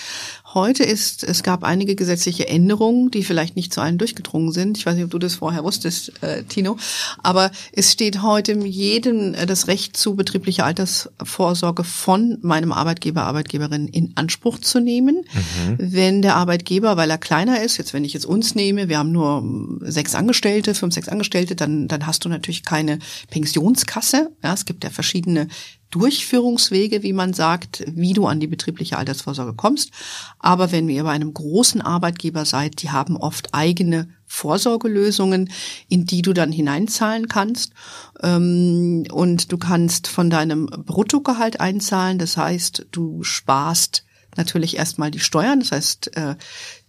[0.54, 4.78] Heute ist, es gab einige gesetzliche Änderungen, die vielleicht nicht zu allen durchgedrungen sind.
[4.78, 6.76] Ich weiß nicht, ob du das vorher wusstest, äh, Tino.
[7.24, 13.88] Aber es steht heute jedem äh, das Recht zu, betriebliche Altersvorsorge von meinem Arbeitgeber, Arbeitgeberin
[13.88, 15.24] in Anspruch zu nehmen.
[15.34, 15.76] Mhm.
[15.78, 19.10] Wenn der Arbeitgeber, weil er kleiner ist, jetzt wenn ich jetzt uns nehme, wir haben
[19.10, 24.30] nur ähm, sechs Angestellte, fünf, sechs Angestellte, dann, dann hast du natürlich keine Pensionskasse.
[24.44, 25.48] Ja, es gibt ja verschiedene
[25.94, 29.92] Durchführungswege, wie man sagt, wie du an die betriebliche Altersvorsorge kommst.
[30.40, 35.52] Aber wenn ihr bei einem großen Arbeitgeber seid, die haben oft eigene Vorsorgelösungen,
[35.88, 37.74] in die du dann hineinzahlen kannst.
[38.20, 42.18] Ähm, und du kannst von deinem Bruttogehalt einzahlen.
[42.18, 44.04] Das heißt, du sparst
[44.36, 45.60] natürlich erstmal die Steuern.
[45.60, 46.34] Das heißt, äh,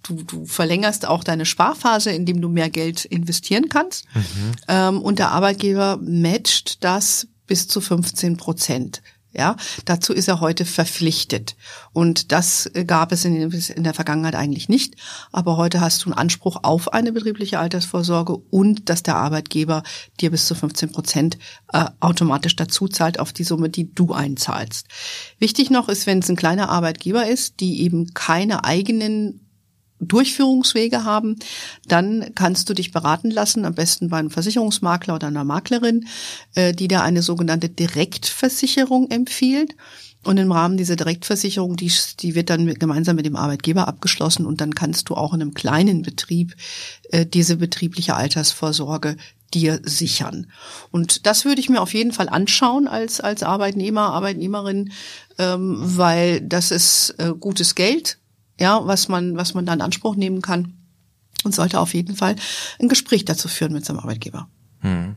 [0.02, 4.06] du, du verlängerst auch deine Sparphase, indem du mehr Geld investieren kannst.
[4.16, 4.52] Mhm.
[4.68, 9.02] Ähm, und der Arbeitgeber matcht das bis zu 15 Prozent.
[9.38, 11.58] Ja, dazu ist er heute verpflichtet.
[11.92, 14.96] Und das gab es in, in, der Vergangenheit eigentlich nicht.
[15.34, 19.84] Aber heute hast du einen Anspruch auf eine betriebliche Altersvorsorge und dass der Arbeitgeber
[20.22, 21.38] dir bis zu 15 Prozent
[21.74, 24.88] äh, automatisch dazu zahlt auf die Summe, die du einzahlst.
[25.38, 29.45] Wichtig noch ist, wenn es ein kleiner Arbeitgeber ist, die eben keine eigenen
[30.08, 31.38] Durchführungswege haben,
[31.88, 36.08] dann kannst du dich beraten lassen, am besten bei einem Versicherungsmakler oder einer Maklerin,
[36.56, 39.76] äh, die da eine sogenannte Direktversicherung empfiehlt.
[40.24, 44.60] Und im Rahmen dieser Direktversicherung, die, die wird dann gemeinsam mit dem Arbeitgeber abgeschlossen und
[44.60, 46.56] dann kannst du auch in einem kleinen Betrieb
[47.12, 49.18] äh, diese betriebliche Altersvorsorge
[49.54, 50.48] dir sichern.
[50.92, 54.92] Und das würde ich mir auf jeden Fall anschauen als, als Arbeitnehmer, Arbeitnehmerin,
[55.38, 58.18] ähm, weil das ist äh, gutes Geld,
[58.60, 60.74] ja, was man, was man da in Anspruch nehmen kann
[61.44, 62.36] und sollte auf jeden Fall
[62.80, 64.48] ein Gespräch dazu führen mit seinem Arbeitgeber.
[64.80, 65.16] Hm.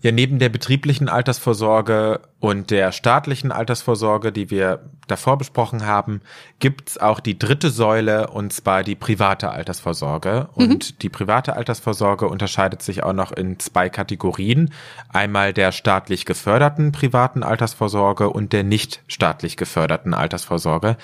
[0.00, 6.20] Ja, neben der betrieblichen Altersvorsorge und der staatlichen Altersvorsorge, die wir davor besprochen haben,
[6.60, 10.50] gibt's auch die dritte Säule, und zwar die private Altersvorsorge.
[10.54, 10.98] Und mhm.
[11.02, 14.72] die private Altersvorsorge unterscheidet sich auch noch in zwei Kategorien.
[15.08, 20.96] Einmal der staatlich geförderten privaten Altersvorsorge und der nicht staatlich geförderten Altersvorsorge.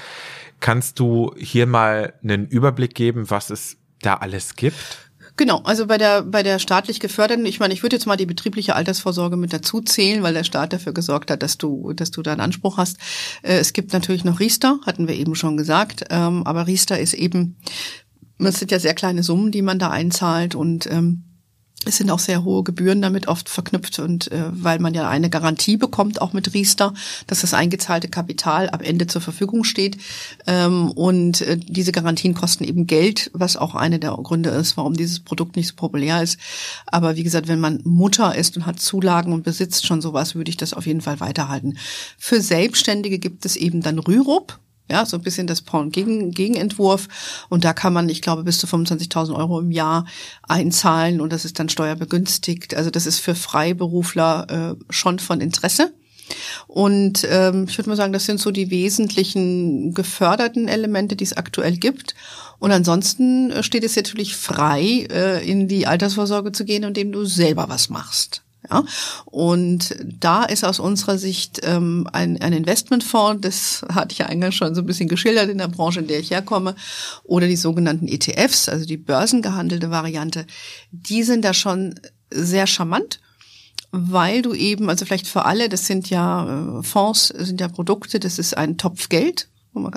[0.61, 5.05] Kannst du hier mal einen Überblick geben, was es da alles gibt?
[5.37, 8.27] Genau, also bei der bei der staatlich geförderten, ich meine, ich würde jetzt mal die
[8.27, 12.23] betriebliche Altersvorsorge mit dazu zählen, weil der Staat dafür gesorgt hat, dass du dass du
[12.23, 12.99] da einen Anspruch hast.
[13.43, 17.15] Äh, es gibt natürlich noch Riester, hatten wir eben schon gesagt, ähm, aber Riester ist
[17.15, 17.57] eben,
[18.39, 21.25] das sind ja sehr kleine Summen, die man da einzahlt und ähm,
[21.87, 25.31] es sind auch sehr hohe Gebühren damit oft verknüpft und äh, weil man ja eine
[25.31, 26.95] Garantie bekommt, auch mit Riester,
[27.27, 29.99] dass das eingezahlte Kapital am Ende zur Verfügung steht.
[30.47, 34.95] Ähm, und äh, diese Garantien kosten eben Geld, was auch eine der Gründe ist, warum
[34.95, 36.39] dieses Produkt nicht so populär ist.
[36.87, 40.51] Aber wie gesagt, wenn man Mutter ist und hat Zulagen und besitzt schon sowas, würde
[40.51, 41.77] ich das auf jeden Fall weiterhalten.
[42.19, 44.59] Für Selbstständige gibt es eben dann Rürup.
[44.91, 47.09] Ja, so ein bisschen das Porn-Gegen Gegenentwurf.
[47.49, 50.07] Und da kann man, ich glaube, bis zu 25.000 Euro im Jahr
[50.43, 52.75] einzahlen und das ist dann steuerbegünstigt.
[52.75, 55.93] Also das ist für Freiberufler äh, schon von Interesse.
[56.67, 61.37] Und ähm, ich würde mal sagen, das sind so die wesentlichen geförderten Elemente, die es
[61.37, 62.15] aktuell gibt.
[62.59, 67.25] Und ansonsten äh, steht es natürlich frei, äh, in die Altersvorsorge zu gehen, indem du
[67.25, 68.43] selber was machst.
[68.71, 68.85] Ja?
[69.25, 74.55] Und da ist aus unserer Sicht ähm, ein, ein Investmentfonds, das hatte ich ja eingangs
[74.55, 76.75] schon so ein bisschen geschildert in der Branche, in der ich herkomme,
[77.25, 80.47] oder die sogenannten ETFs, also die börsengehandelte Variante,
[80.91, 81.95] die sind da schon
[82.31, 83.21] sehr charmant
[83.97, 88.19] weil du eben, also vielleicht für alle, das sind ja äh, Fonds, sind ja Produkte,
[88.19, 89.49] das ist ein Topf Geld,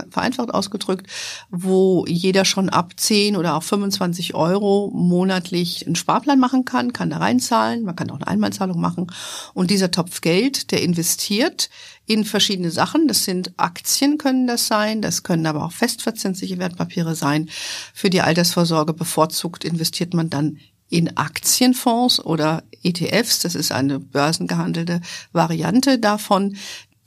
[0.10, 1.08] vereinfacht ausgedrückt,
[1.50, 7.10] wo jeder schon ab 10 oder auch 25 Euro monatlich einen Sparplan machen kann, kann
[7.10, 9.08] da reinzahlen, man kann auch eine Einmalzahlung machen.
[9.54, 11.70] Und dieser Topf Geld, der investiert
[12.08, 13.08] in verschiedene Sachen.
[13.08, 17.50] Das sind Aktien können das sein, das können aber auch festverzinsliche Wertpapiere sein.
[17.94, 20.58] Für die Altersvorsorge bevorzugt investiert man dann
[20.90, 23.40] in Aktienfonds oder ETFs.
[23.40, 25.02] Das ist eine börsengehandelte
[25.34, 26.56] Variante davon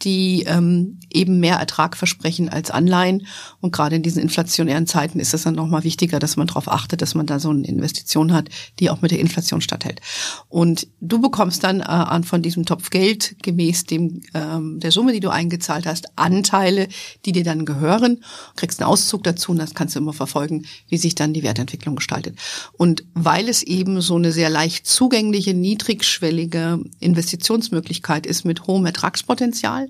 [0.02, 3.26] die ähm, eben mehr Ertrag versprechen als Anleihen.
[3.60, 7.02] Und gerade in diesen inflationären Zeiten ist es dann nochmal wichtiger, dass man darauf achtet,
[7.02, 10.00] dass man da so eine Investition hat, die auch mit der Inflation statthält.
[10.48, 15.12] Und du bekommst dann äh, an von diesem Topf Geld gemäß dem ähm, der Summe,
[15.12, 16.88] die du eingezahlt hast, Anteile,
[17.24, 18.24] die dir dann gehören,
[18.56, 21.96] kriegst einen Auszug dazu und das kannst du immer verfolgen, wie sich dann die Wertentwicklung
[21.96, 22.38] gestaltet.
[22.72, 29.89] Und weil es eben so eine sehr leicht zugängliche, niedrigschwellige Investitionsmöglichkeit ist mit hohem Ertragspotenzial,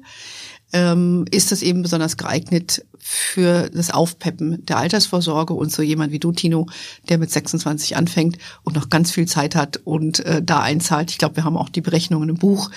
[0.72, 6.18] ähm, ist das eben besonders geeignet für das Aufpeppen der Altersvorsorge und so jemand wie
[6.18, 6.68] du, Tino,
[7.08, 11.10] der mit 26 anfängt und noch ganz viel Zeit hat und äh, da einzahlt.
[11.10, 12.70] Ich glaube, wir haben auch die Berechnungen im Buch.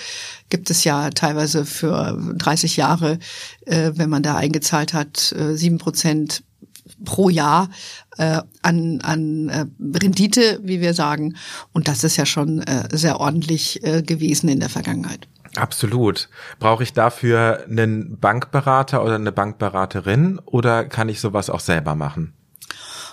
[0.48, 3.18] Gibt es ja teilweise für 30 Jahre,
[3.66, 6.42] äh, wenn man da eingezahlt hat, äh, sieben äh, Prozent
[7.04, 7.70] pro Jahr
[8.16, 11.36] äh, an, an äh, Rendite, wie wir sagen.
[11.72, 15.28] Und das ist ja schon äh, sehr ordentlich äh, gewesen in der Vergangenheit.
[15.56, 16.28] Absolut.
[16.58, 22.34] Brauche ich dafür einen Bankberater oder eine Bankberaterin oder kann ich sowas auch selber machen?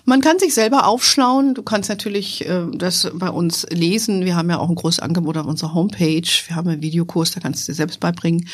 [0.06, 1.54] Man kann sich selber aufschlauen.
[1.54, 4.26] Du kannst natürlich äh, das bei uns lesen.
[4.26, 6.28] Wir haben ja auch ein großes Angebot auf unserer Homepage.
[6.48, 8.48] Wir haben einen Videokurs, da kannst du dir selbst beibringen.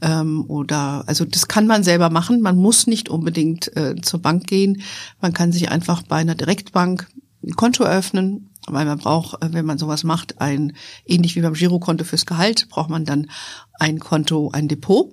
[0.00, 2.40] Ähm, oder also das kann man selber machen.
[2.40, 4.82] Man muss nicht unbedingt äh, zur Bank gehen.
[5.20, 7.06] Man kann sich einfach bei einer Direktbank
[7.44, 11.54] ein Konto eröffnen, weil man braucht, äh, wenn man sowas macht, ein, ähnlich wie beim
[11.54, 13.30] Girokonto fürs Gehalt, braucht man dann
[13.74, 15.12] ein Konto, ein Depot.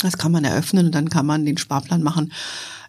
[0.00, 2.32] Das kann man eröffnen und dann kann man den Sparplan machen.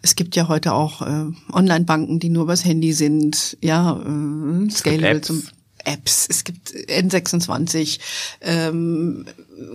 [0.02, 5.20] Es gibt ja heute auch äh, Online-Banken, die nur übers Handy sind, ja, äh, Scalable
[5.22, 5.42] zum
[5.84, 7.98] Apps, es gibt N26.
[8.40, 9.24] Ähm,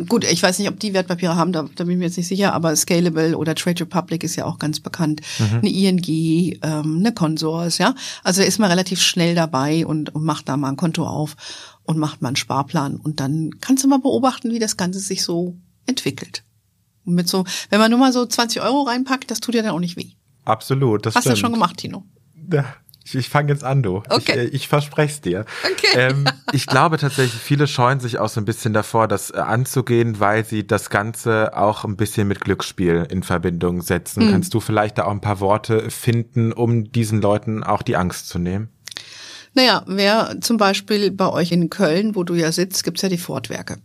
[0.07, 2.27] gut, ich weiß nicht, ob die Wertpapiere haben, da, da bin ich mir jetzt nicht
[2.27, 5.21] sicher, aber Scalable oder Trade Republic ist ja auch ganz bekannt.
[5.39, 5.57] Mhm.
[5.57, 7.95] Eine ING, ähm, eine Consors, ja.
[8.23, 11.35] Also da ist man relativ schnell dabei und, und macht da mal ein Konto auf
[11.83, 12.97] und macht mal einen Sparplan.
[12.97, 16.43] Und dann kannst du mal beobachten, wie das Ganze sich so entwickelt.
[17.05, 19.71] Und mit so, wenn man nur mal so 20 Euro reinpackt, das tut ja dann
[19.71, 20.11] auch nicht weh.
[20.45, 21.37] Absolut, das Hast stimmt.
[21.37, 22.03] du schon gemacht, Tino?
[22.51, 22.65] Ja,
[23.05, 23.97] ich, ich fange jetzt an, du.
[23.97, 24.17] Okay.
[24.17, 25.45] Ich, äh, ich verspreche es dir.
[25.63, 25.87] Okay.
[25.95, 30.19] Ähm, ich glaube tatsächlich, viele scheuen sich auch so ein bisschen davor, das äh, anzugehen,
[30.19, 34.25] weil sie das Ganze auch ein bisschen mit Glücksspiel in Verbindung setzen.
[34.25, 34.31] Mhm.
[34.31, 38.29] Kannst du vielleicht da auch ein paar Worte finden, um diesen Leuten auch die Angst
[38.29, 38.69] zu nehmen?
[39.53, 43.17] Naja, wer zum Beispiel bei euch in Köln, wo du ja sitzt, gibt's ja die
[43.17, 43.77] Ford-Werke.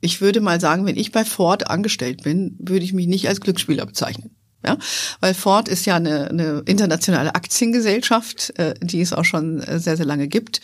[0.00, 3.40] Ich würde mal sagen, wenn ich bei Ford angestellt bin, würde ich mich nicht als
[3.40, 4.30] Glücksspieler bezeichnen.
[4.66, 4.76] Ja,
[5.20, 9.96] weil Ford ist ja eine, eine internationale Aktiengesellschaft, äh, die es auch schon äh, sehr,
[9.96, 10.60] sehr lange gibt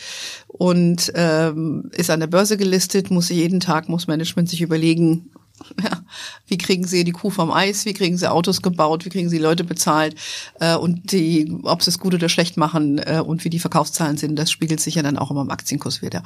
[0.49, 5.31] und ähm, ist an der Börse gelistet, muss jeden Tag, muss Management sich überlegen,
[5.83, 6.03] ja,
[6.49, 9.39] wie kriegen sie die Kuh vom Eis, wie kriegen sie Autos gebaut, wie kriegen sie
[9.39, 10.17] Leute bezahlt
[10.59, 14.17] äh, und die, ob sie es gut oder schlecht machen äh, und wie die Verkaufszahlen
[14.17, 16.25] sind, das spiegelt sich ja dann auch immer im Aktienkurs wieder.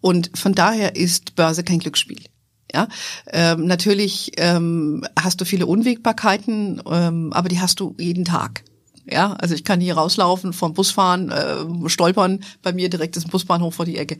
[0.00, 2.24] Und von daher ist Börse kein Glücksspiel.
[2.74, 2.88] Ja,
[3.30, 8.64] ähm, natürlich ähm, hast du viele Unwägbarkeiten, ähm, aber die hast du jeden Tag.
[9.06, 13.26] Ja, also ich kann hier rauslaufen, vom Bus fahren, äh, stolpern, bei mir direkt ist
[13.26, 14.18] ein Busbahnhof vor die Ecke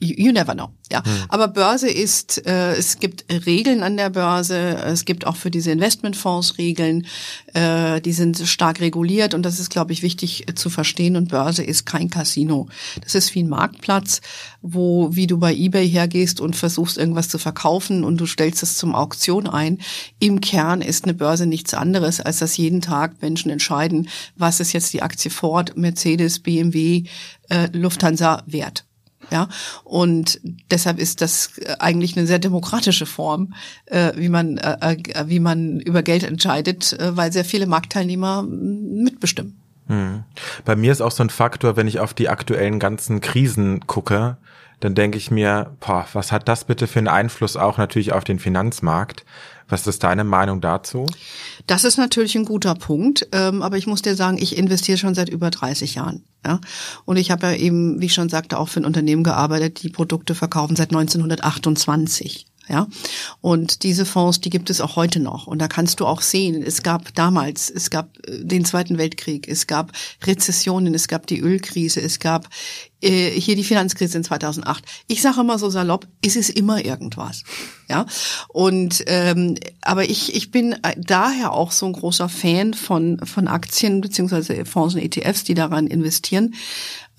[0.00, 0.70] you never know.
[0.90, 1.12] Ja, hm.
[1.28, 4.76] aber Börse ist, äh, es gibt Regeln an der Börse.
[4.84, 7.06] Es gibt auch für diese Investmentfonds Regeln.
[7.54, 11.16] Äh, die sind stark reguliert und das ist, glaube ich, wichtig äh, zu verstehen.
[11.16, 12.68] Und Börse ist kein Casino.
[13.00, 14.20] Das ist wie ein Marktplatz,
[14.60, 18.76] wo, wie du bei eBay hergehst und versuchst irgendwas zu verkaufen und du stellst es
[18.76, 19.78] zum Auktion ein.
[20.18, 24.72] Im Kern ist eine Börse nichts anderes, als dass jeden Tag Menschen entscheiden, was ist
[24.72, 27.04] jetzt die Aktie Ford, Mercedes, BMW,
[27.48, 28.84] äh, Lufthansa wert.
[29.32, 29.48] Ja,
[29.82, 30.40] und
[30.70, 33.54] deshalb ist das eigentlich eine sehr demokratische Form,
[33.86, 38.42] äh, wie man äh, äh, wie man über Geld entscheidet, äh, weil sehr viele Marktteilnehmer
[38.42, 39.58] mitbestimmen.
[39.86, 40.24] Hm.
[40.66, 44.36] Bei mir ist auch so ein Faktor, wenn ich auf die aktuellen ganzen Krisen gucke,
[44.80, 48.24] dann denke ich mir, boah, was hat das bitte für einen Einfluss auch natürlich auf
[48.24, 49.24] den Finanzmarkt?
[49.72, 51.06] Was ist deine Meinung dazu?
[51.66, 55.14] Das ist natürlich ein guter Punkt, ähm, aber ich muss dir sagen, ich investiere schon
[55.14, 56.24] seit über 30 Jahren.
[56.44, 56.60] Ja?
[57.06, 59.88] Und ich habe ja eben, wie ich schon sagte, auch für ein Unternehmen gearbeitet, die
[59.88, 62.48] Produkte verkaufen seit 1928.
[62.68, 62.86] Ja,
[63.40, 65.48] und diese Fonds, die gibt es auch heute noch.
[65.48, 69.48] Und da kannst du auch sehen, es gab damals, es gab äh, den Zweiten Weltkrieg,
[69.48, 69.92] es gab
[70.24, 72.48] Rezessionen, es gab die Ölkrise, es gab
[73.00, 74.84] äh, hier die Finanzkrise in 2008.
[75.08, 77.42] Ich sage immer so salopp, ist es immer irgendwas.
[77.88, 78.06] Ja,
[78.48, 84.00] und ähm, aber ich ich bin daher auch so ein großer Fan von von Aktien
[84.00, 86.54] beziehungsweise Fonds und ETFs, die daran investieren,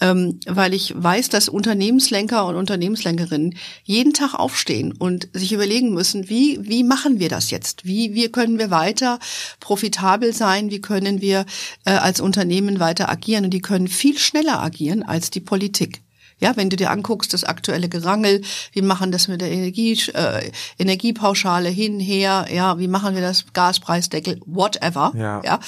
[0.02, 6.30] ähm, weil ich weiß, dass Unternehmenslenker und Unternehmenslenkerinnen jeden Tag aufstehen und sich überlegen müssen,
[6.30, 7.86] wie, wie machen wir das jetzt?
[7.86, 9.20] Wie, wie können wir weiter
[9.60, 10.70] profitabel sein?
[10.72, 11.46] Wie können wir
[11.86, 13.46] äh, als Unternehmen weiter agieren?
[13.46, 16.03] Und die können viel schneller agieren als die Politik.
[16.44, 18.42] Ja, wenn du dir anguckst, das aktuelle Gerangel,
[18.74, 23.46] wie machen das mit der Energie, äh, Energiepauschale hin, her, ja, wie machen wir das,
[23.54, 25.42] Gaspreisdeckel, whatever, ja.
[25.46, 25.60] ja.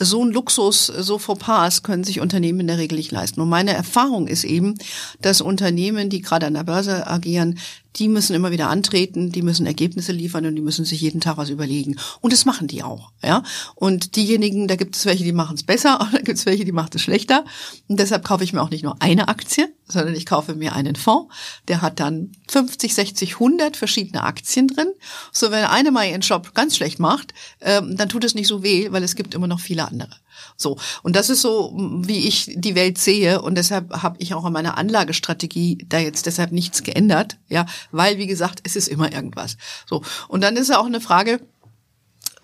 [0.00, 3.40] So ein Luxus, so Fauxpas können sich Unternehmen in der Regel nicht leisten.
[3.40, 4.74] Und meine Erfahrung ist eben,
[5.20, 7.60] dass Unternehmen, die gerade an der Börse agieren,
[7.96, 11.36] die müssen immer wieder antreten, die müssen Ergebnisse liefern und die müssen sich jeden Tag
[11.36, 11.96] was überlegen.
[12.20, 13.42] Und das machen die auch, ja.
[13.74, 16.64] Und diejenigen, da gibt es welche, die machen es besser, und da gibt es welche,
[16.64, 17.44] die machen es schlechter.
[17.88, 20.96] Und deshalb kaufe ich mir auch nicht nur eine Aktie, sondern ich kaufe mir einen
[20.96, 21.32] Fonds,
[21.68, 24.88] der hat dann 50, 60, 100 verschiedene Aktien drin.
[25.32, 28.62] So, wenn eine mal ihren Job ganz schlecht macht, ähm, dann tut es nicht so
[28.62, 30.10] weh, weil es gibt immer noch viele andere.
[30.56, 30.78] So.
[31.02, 33.42] Und das ist so, wie ich die Welt sehe.
[33.42, 37.38] Und deshalb habe ich auch an meiner Anlagestrategie da jetzt deshalb nichts geändert.
[37.48, 39.56] Ja, weil, wie gesagt, es ist immer irgendwas.
[39.88, 40.02] So.
[40.28, 41.40] Und dann ist ja auch eine Frage,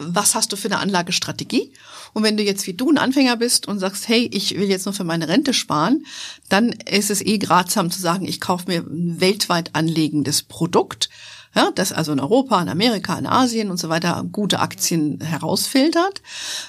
[0.00, 1.72] was hast du für eine Anlagestrategie?
[2.14, 4.86] Und wenn du jetzt wie du ein Anfänger bist und sagst, hey, ich will jetzt
[4.86, 6.06] nur für meine Rente sparen,
[6.48, 11.10] dann ist es eh gratsam zu sagen, ich kaufe mir ein weltweit anlegendes Produkt,
[11.54, 16.22] ja, das also in Europa, in Amerika, in Asien und so weiter gute Aktien herausfiltert.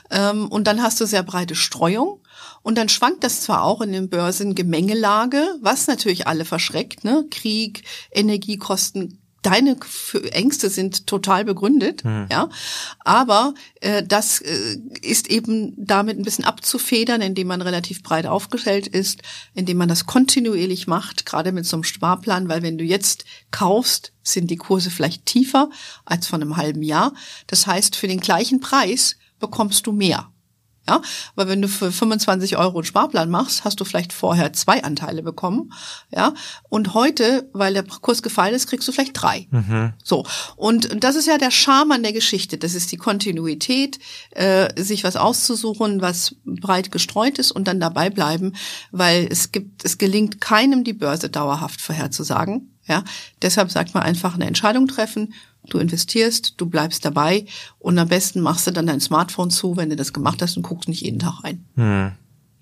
[0.10, 2.20] Ähm, und dann hast du sehr breite Streuung.
[2.64, 7.26] Und dann schwankt das zwar auch in den Börsen Gemengelage, was natürlich alle verschreckt, ne?
[7.30, 9.78] Krieg, Energiekosten, deine
[10.32, 12.28] Ängste sind total begründet, hm.
[12.32, 12.50] ja.
[13.00, 18.88] Aber äh, das äh, ist eben damit ein bisschen abzufedern, indem man relativ breit aufgestellt
[18.88, 19.22] ist,
[19.54, 24.14] indem man das kontinuierlich macht, gerade mit so einem Sparplan, weil wenn du jetzt kaufst,
[24.24, 25.70] sind die Kurse vielleicht tiefer
[26.06, 27.14] als von einem halben Jahr.
[27.48, 30.32] Das heißt, für den gleichen Preis bekommst du mehr.
[30.90, 31.00] Ja,
[31.36, 35.22] weil wenn du für 25 Euro einen Sparplan machst, hast du vielleicht vorher zwei Anteile
[35.22, 35.72] bekommen.
[36.10, 36.34] Ja,
[36.70, 39.48] und heute, weil der Kurs gefallen ist, kriegst du vielleicht drei.
[39.52, 39.94] Mhm.
[40.04, 40.26] So.
[40.56, 42.58] Und das ist ja der Charme an der Geschichte.
[42.58, 44.00] Das ist die Kontinuität,
[44.32, 48.54] äh, sich was auszusuchen, was breit gestreut ist und dann dabei bleiben,
[48.92, 52.72] weil es gibt, es gelingt keinem die Börse dauerhaft vorherzusagen.
[52.92, 53.06] Ja,
[53.42, 55.34] deshalb sagt man einfach eine Entscheidung treffen
[55.68, 57.46] Du investierst, du bleibst dabei
[57.78, 60.64] und am besten machst du dann dein Smartphone zu, wenn du das gemacht hast und
[60.64, 61.66] guckst nicht jeden Tag rein.
[61.76, 62.12] Hm.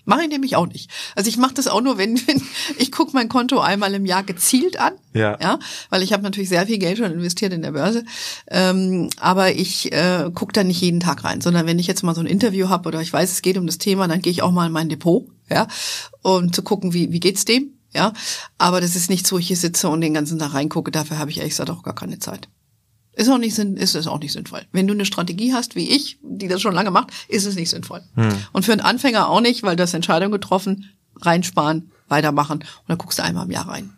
[0.04, 0.90] Mache ich nämlich auch nicht.
[1.14, 2.42] Also ich mache das auch nur, wenn, wenn
[2.76, 4.92] ich gucke mein Konto einmal im Jahr gezielt an.
[5.14, 5.38] Ja.
[5.40, 5.58] ja
[5.88, 8.04] weil ich habe natürlich sehr viel Geld schon investiert in der Börse.
[8.48, 12.14] Ähm, aber ich äh, gucke da nicht jeden Tag rein, sondern wenn ich jetzt mal
[12.14, 14.42] so ein Interview habe oder ich weiß, es geht um das Thema, dann gehe ich
[14.42, 15.68] auch mal in mein Depot, ja,
[16.22, 17.79] um zu gucken, wie, wie geht's dem.
[17.92, 18.12] Ja,
[18.58, 20.90] aber das ist nichts, wo ich hier sitze und den ganzen Tag reingucke.
[20.90, 22.48] Dafür habe ich ehrlich gesagt auch gar keine Zeit.
[23.12, 24.62] Ist auch nicht ist es auch nicht sinnvoll.
[24.72, 27.70] Wenn du eine Strategie hast, wie ich, die das schon lange macht, ist es nicht
[27.70, 28.02] sinnvoll.
[28.14, 28.28] Hm.
[28.52, 32.98] Und für einen Anfänger auch nicht, weil du hast Entscheidung getroffen, reinsparen, weitermachen und dann
[32.98, 33.90] guckst du einmal im Jahr rein.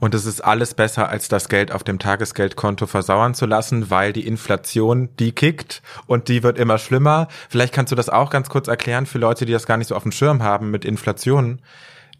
[0.00, 4.12] Und es ist alles besser, als das Geld auf dem Tagesgeldkonto versauern zu lassen, weil
[4.12, 7.28] die Inflation, die kickt und die wird immer schlimmer.
[7.48, 9.94] Vielleicht kannst du das auch ganz kurz erklären für Leute, die das gar nicht so
[9.94, 11.60] auf dem Schirm haben mit Inflation.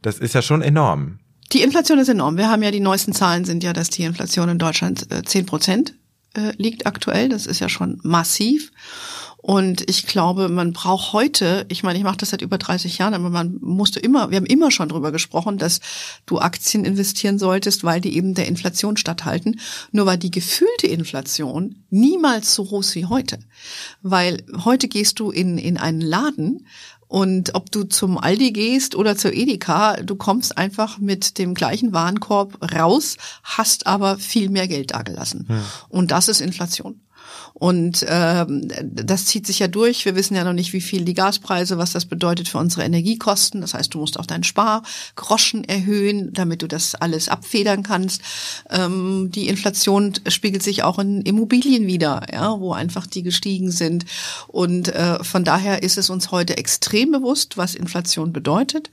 [0.05, 1.19] Das ist ja schon enorm.
[1.55, 2.37] Die Inflation ist enorm.
[2.37, 5.47] Wir haben ja die neuesten Zahlen sind ja, dass die Inflation in Deutschland äh, zehn
[5.47, 5.95] Prozent
[6.35, 7.31] äh, liegt aktuell.
[7.31, 8.71] Das ist ja schon massiv.
[9.47, 13.13] Und ich glaube, man braucht heute, ich meine, ich mache das seit über 30 Jahren,
[13.13, 15.81] aber man musste immer, wir haben immer schon drüber gesprochen, dass
[16.25, 19.61] du Aktien investieren solltest, weil die eben der Inflation statthalten.
[19.93, 23.39] Nur war die gefühlte Inflation niemals so groß wie heute.
[24.01, 26.67] Weil heute gehst du in, in einen Laden
[27.07, 31.93] und ob du zum Aldi gehst oder zur Edeka, du kommst einfach mit dem gleichen
[31.93, 35.45] Warenkorb raus, hast aber viel mehr Geld dagelassen.
[35.51, 35.63] Ja.
[35.91, 37.04] Und das ist Inflation.
[37.55, 40.05] Und ähm, das zieht sich ja durch.
[40.05, 43.61] Wir wissen ja noch nicht, wie viel die Gaspreise, was das bedeutet für unsere Energiekosten.
[43.61, 48.23] Das heißt, du musst auch deinen Spargroschen erhöhen, damit du das alles abfedern kannst.
[48.71, 54.05] Ähm, die Inflation spiegelt sich auch in Immobilien wieder, ja, wo einfach die gestiegen sind.
[54.49, 58.91] Und äh, von daher ist es uns heute extrem bewusst, was Inflation bedeutet.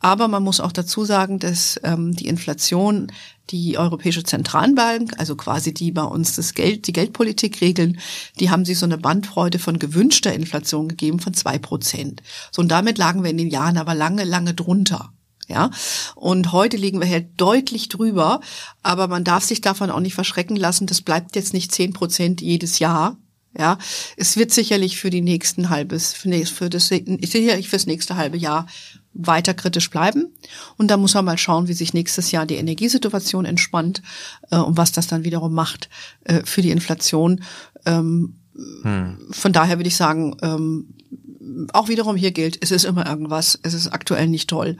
[0.00, 3.10] Aber man muss auch dazu sagen, dass ähm, die Inflation
[3.50, 8.00] die Europäische Zentralbank, also quasi die bei uns das Geld, die Geldpolitik regeln,
[8.40, 12.22] die haben sich so eine Bandfreude von gewünschter Inflation gegeben von zwei Prozent.
[12.50, 15.12] So und damit lagen wir in den Jahren aber lange, lange drunter.
[15.48, 15.70] Ja,
[16.16, 18.40] und heute liegen wir halt deutlich drüber,
[18.82, 20.88] aber man darf sich davon auch nicht verschrecken lassen.
[20.88, 23.16] Das bleibt jetzt nicht zehn Prozent jedes Jahr,
[23.58, 23.78] ja,
[24.16, 28.66] es wird sicherlich für die nächsten halbes, für, das, sicherlich fürs nächste halbe Jahr
[29.18, 30.32] weiter kritisch bleiben.
[30.76, 34.02] Und da muss man mal schauen, wie sich nächstes Jahr die Energiesituation entspannt
[34.50, 35.88] äh, und was das dann wiederum macht
[36.24, 37.42] äh, für die Inflation.
[37.84, 38.36] Ähm,
[38.82, 39.18] hm.
[39.30, 40.94] Von daher würde ich sagen, ähm,
[41.72, 44.76] auch wiederum hier gilt, es ist immer irgendwas, es ist aktuell nicht toll,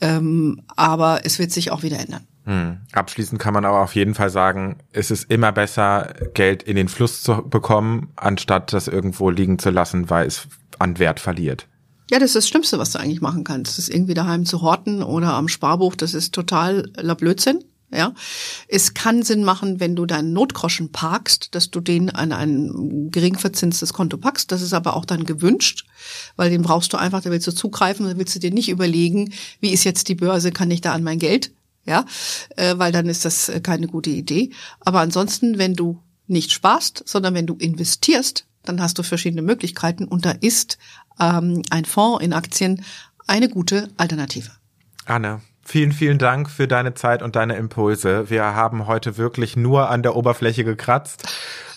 [0.00, 2.26] ähm, aber es wird sich auch wieder ändern.
[2.44, 2.78] Hm.
[2.92, 6.88] Abschließend kann man aber auf jeden Fall sagen, es ist immer besser, Geld in den
[6.88, 11.66] Fluss zu bekommen, anstatt das irgendwo liegen zu lassen, weil es an Wert verliert.
[12.10, 13.72] Ja, das ist das Schlimmste, was du eigentlich machen kannst.
[13.72, 17.64] Das ist irgendwie daheim zu horten oder am Sparbuch, das ist total la Blödsinn.
[17.90, 18.12] Ja,
[18.68, 23.38] es kann Sinn machen, wenn du deinen Notgroschen parkst, dass du den an ein gering
[23.38, 24.52] verzinstes Konto packst.
[24.52, 25.86] Das ist aber auch dann gewünscht,
[26.36, 29.32] weil den brauchst du einfach, da willst du zugreifen, da willst du dir nicht überlegen,
[29.60, 31.52] wie ist jetzt die Börse, kann ich da an mein Geld?
[31.86, 32.04] Ja,
[32.56, 34.50] äh, weil dann ist das äh, keine gute Idee.
[34.80, 40.04] Aber ansonsten, wenn du nicht sparst, sondern wenn du investierst, dann hast du verschiedene Möglichkeiten
[40.04, 40.76] und da ist
[41.20, 42.84] ähm, ein Fonds in Aktien
[43.26, 44.50] eine gute Alternative.
[45.04, 48.30] Anne, Vielen, vielen Dank für deine Zeit und deine Impulse.
[48.30, 51.28] Wir haben heute wirklich nur an der Oberfläche gekratzt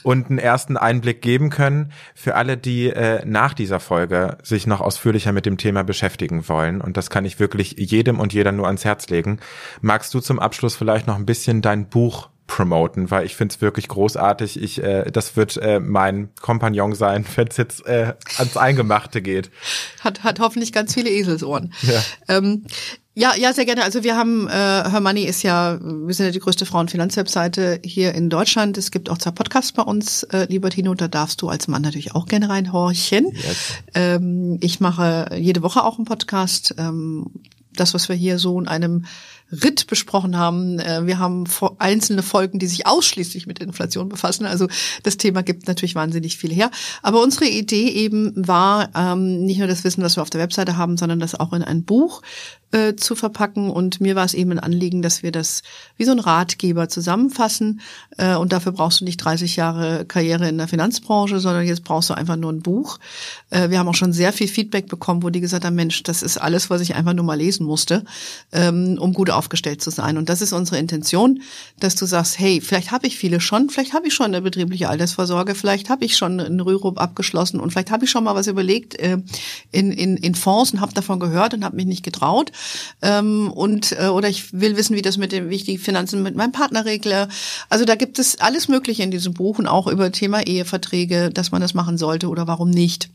[0.02, 4.80] und einen ersten Einblick geben können für alle, die äh, nach dieser Folge sich noch
[4.80, 6.80] ausführlicher mit dem Thema beschäftigen wollen.
[6.80, 9.42] Und das kann ich wirklich jedem und jeder nur ans Herz legen.
[9.82, 13.62] Magst du zum Abschluss vielleicht noch ein bisschen dein Buch promoten, weil ich finde es
[13.62, 14.62] wirklich großartig.
[14.62, 19.50] Ich, äh, das wird äh, mein Kompagnon sein, wenn es jetzt äh, ans Eingemachte geht.
[20.02, 21.74] Hat, hat hoffentlich ganz viele Eselsohren.
[21.82, 22.04] Ja.
[22.28, 22.66] Ähm,
[23.14, 23.84] ja, ja, sehr gerne.
[23.84, 28.14] Also wir haben, äh, Her Money ist ja, wir sind ja die größte Frauen-Finanzwebseite hier
[28.14, 28.78] in Deutschland.
[28.78, 31.82] Es gibt auch zwei Podcasts bei uns, äh, lieber Tino, da darfst du als Mann
[31.82, 33.32] natürlich auch gerne reinhorchen.
[33.34, 33.74] Yes.
[33.94, 36.76] Ähm, ich mache jede Woche auch einen Podcast.
[36.78, 37.28] Ähm,
[37.74, 39.06] das, was wir hier so in einem
[39.52, 40.80] Ritt besprochen haben.
[40.80, 41.46] Äh, wir haben
[41.78, 44.46] einzelne Folgen, die sich ausschließlich mit Inflation befassen.
[44.46, 44.68] Also
[45.04, 46.72] das Thema gibt natürlich wahnsinnig viel her.
[47.02, 50.78] Aber unsere Idee eben war, ähm, nicht nur das Wissen, was wir auf der Webseite
[50.78, 52.22] haben, sondern das auch in ein Buch
[52.72, 53.70] äh, zu verpacken.
[53.70, 55.62] Und mir war es eben ein Anliegen, dass wir das
[55.98, 57.82] wie so ein Ratgeber zusammenfassen.
[58.18, 62.10] Äh, und dafür brauchst du nicht 30 Jahre Karriere in der Finanzbranche, sondern jetzt brauchst
[62.10, 63.00] du einfach nur ein Buch.
[63.50, 66.24] Äh, wir haben auch schon sehr viel Feedback bekommen, wo die gesagt haben, Mensch, das
[66.24, 68.04] ist alles, was ich einfach nur mal lesen musste,
[68.52, 70.18] ähm, um gut aufgestellt zu sein.
[70.18, 71.42] Und das ist unsere Intention,
[71.80, 74.90] dass du sagst, hey, vielleicht habe ich viele schon, vielleicht habe ich schon eine betriebliche
[74.90, 78.48] Altersvorsorge, vielleicht habe ich schon einen Rürup abgeschlossen und vielleicht habe ich schon mal was
[78.48, 79.18] überlegt äh,
[79.72, 82.52] in, in, in Fonds und habe davon gehört und habe mich nicht getraut.
[83.02, 86.24] Ähm, und äh, oder ich will wissen, wie das mit dem, wie ich die Finanzen
[86.24, 87.28] mit meinem Partner regle.
[87.70, 91.52] Also da gibt es alles Mögliche in diesem Buch und auch über Thema Eheverträge, dass
[91.52, 93.10] man das machen sollte oder warum nicht.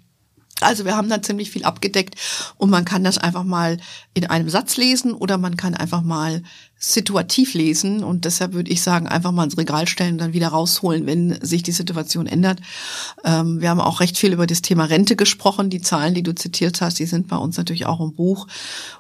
[0.60, 2.14] Also wir haben da ziemlich viel abgedeckt
[2.56, 3.76] und man kann das einfach mal
[4.14, 6.42] in einem Satz lesen oder man kann einfach mal
[6.78, 10.48] situativ lesen und deshalb würde ich sagen, einfach mal ins Regal stellen und dann wieder
[10.48, 12.60] rausholen, wenn sich die Situation ändert.
[13.24, 15.70] Ähm, wir haben auch recht viel über das Thema Rente gesprochen.
[15.70, 18.46] Die Zahlen, die du zitiert hast, die sind bei uns natürlich auch im Buch.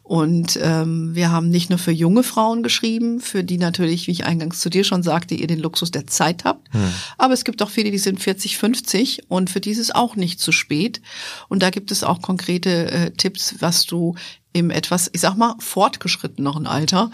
[0.02, 4.24] Und ähm, wir haben nicht nur für junge Frauen geschrieben, für die natürlich, wie ich
[4.24, 6.72] eingangs zu dir schon sagte, ihr den Luxus der Zeit habt.
[6.72, 6.80] Hm.
[7.18, 10.16] Aber es gibt auch viele, die sind 40, 50 und für die ist es auch
[10.16, 11.02] nicht zu spät.
[11.48, 14.14] Und da gibt es auch konkrete äh, Tipps, was du
[14.56, 17.10] im etwas, ich sag mal, fortgeschritteneren Alter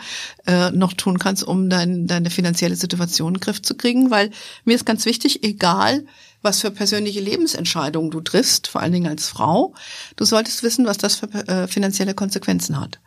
[0.46, 4.12] äh, noch tun kannst, um dein, deine finanzielle Situation in den Griff zu kriegen.
[4.12, 4.30] Weil
[4.64, 6.06] mir ist ganz wichtig, egal
[6.40, 9.74] was für persönliche Lebensentscheidungen du triffst, vor allen Dingen als Frau,
[10.16, 13.00] du solltest wissen, was das für äh, finanzielle Konsequenzen hat.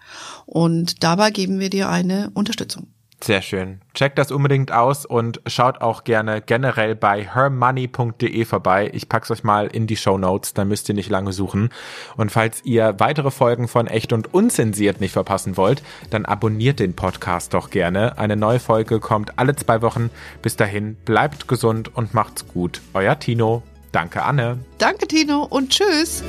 [0.45, 2.87] Und dabei geben wir dir eine Unterstützung.
[3.25, 3.81] Sehr schön.
[3.95, 8.91] Checkt das unbedingt aus und schaut auch gerne generell bei hermoney.de vorbei.
[8.93, 11.69] Ich pack's euch mal in die Show Notes, dann müsst ihr nicht lange suchen.
[12.17, 16.95] Und falls ihr weitere Folgen von Echt und Unzensiert nicht verpassen wollt, dann abonniert den
[16.95, 18.19] Podcast doch gerne.
[18.19, 20.11] Eine neue Folge kommt alle zwei Wochen.
[20.43, 22.79] Bis dahin, bleibt gesund und macht's gut.
[22.93, 23.63] Euer Tino.
[23.91, 24.59] Danke, Anne.
[24.77, 26.23] Danke, Tino und tschüss.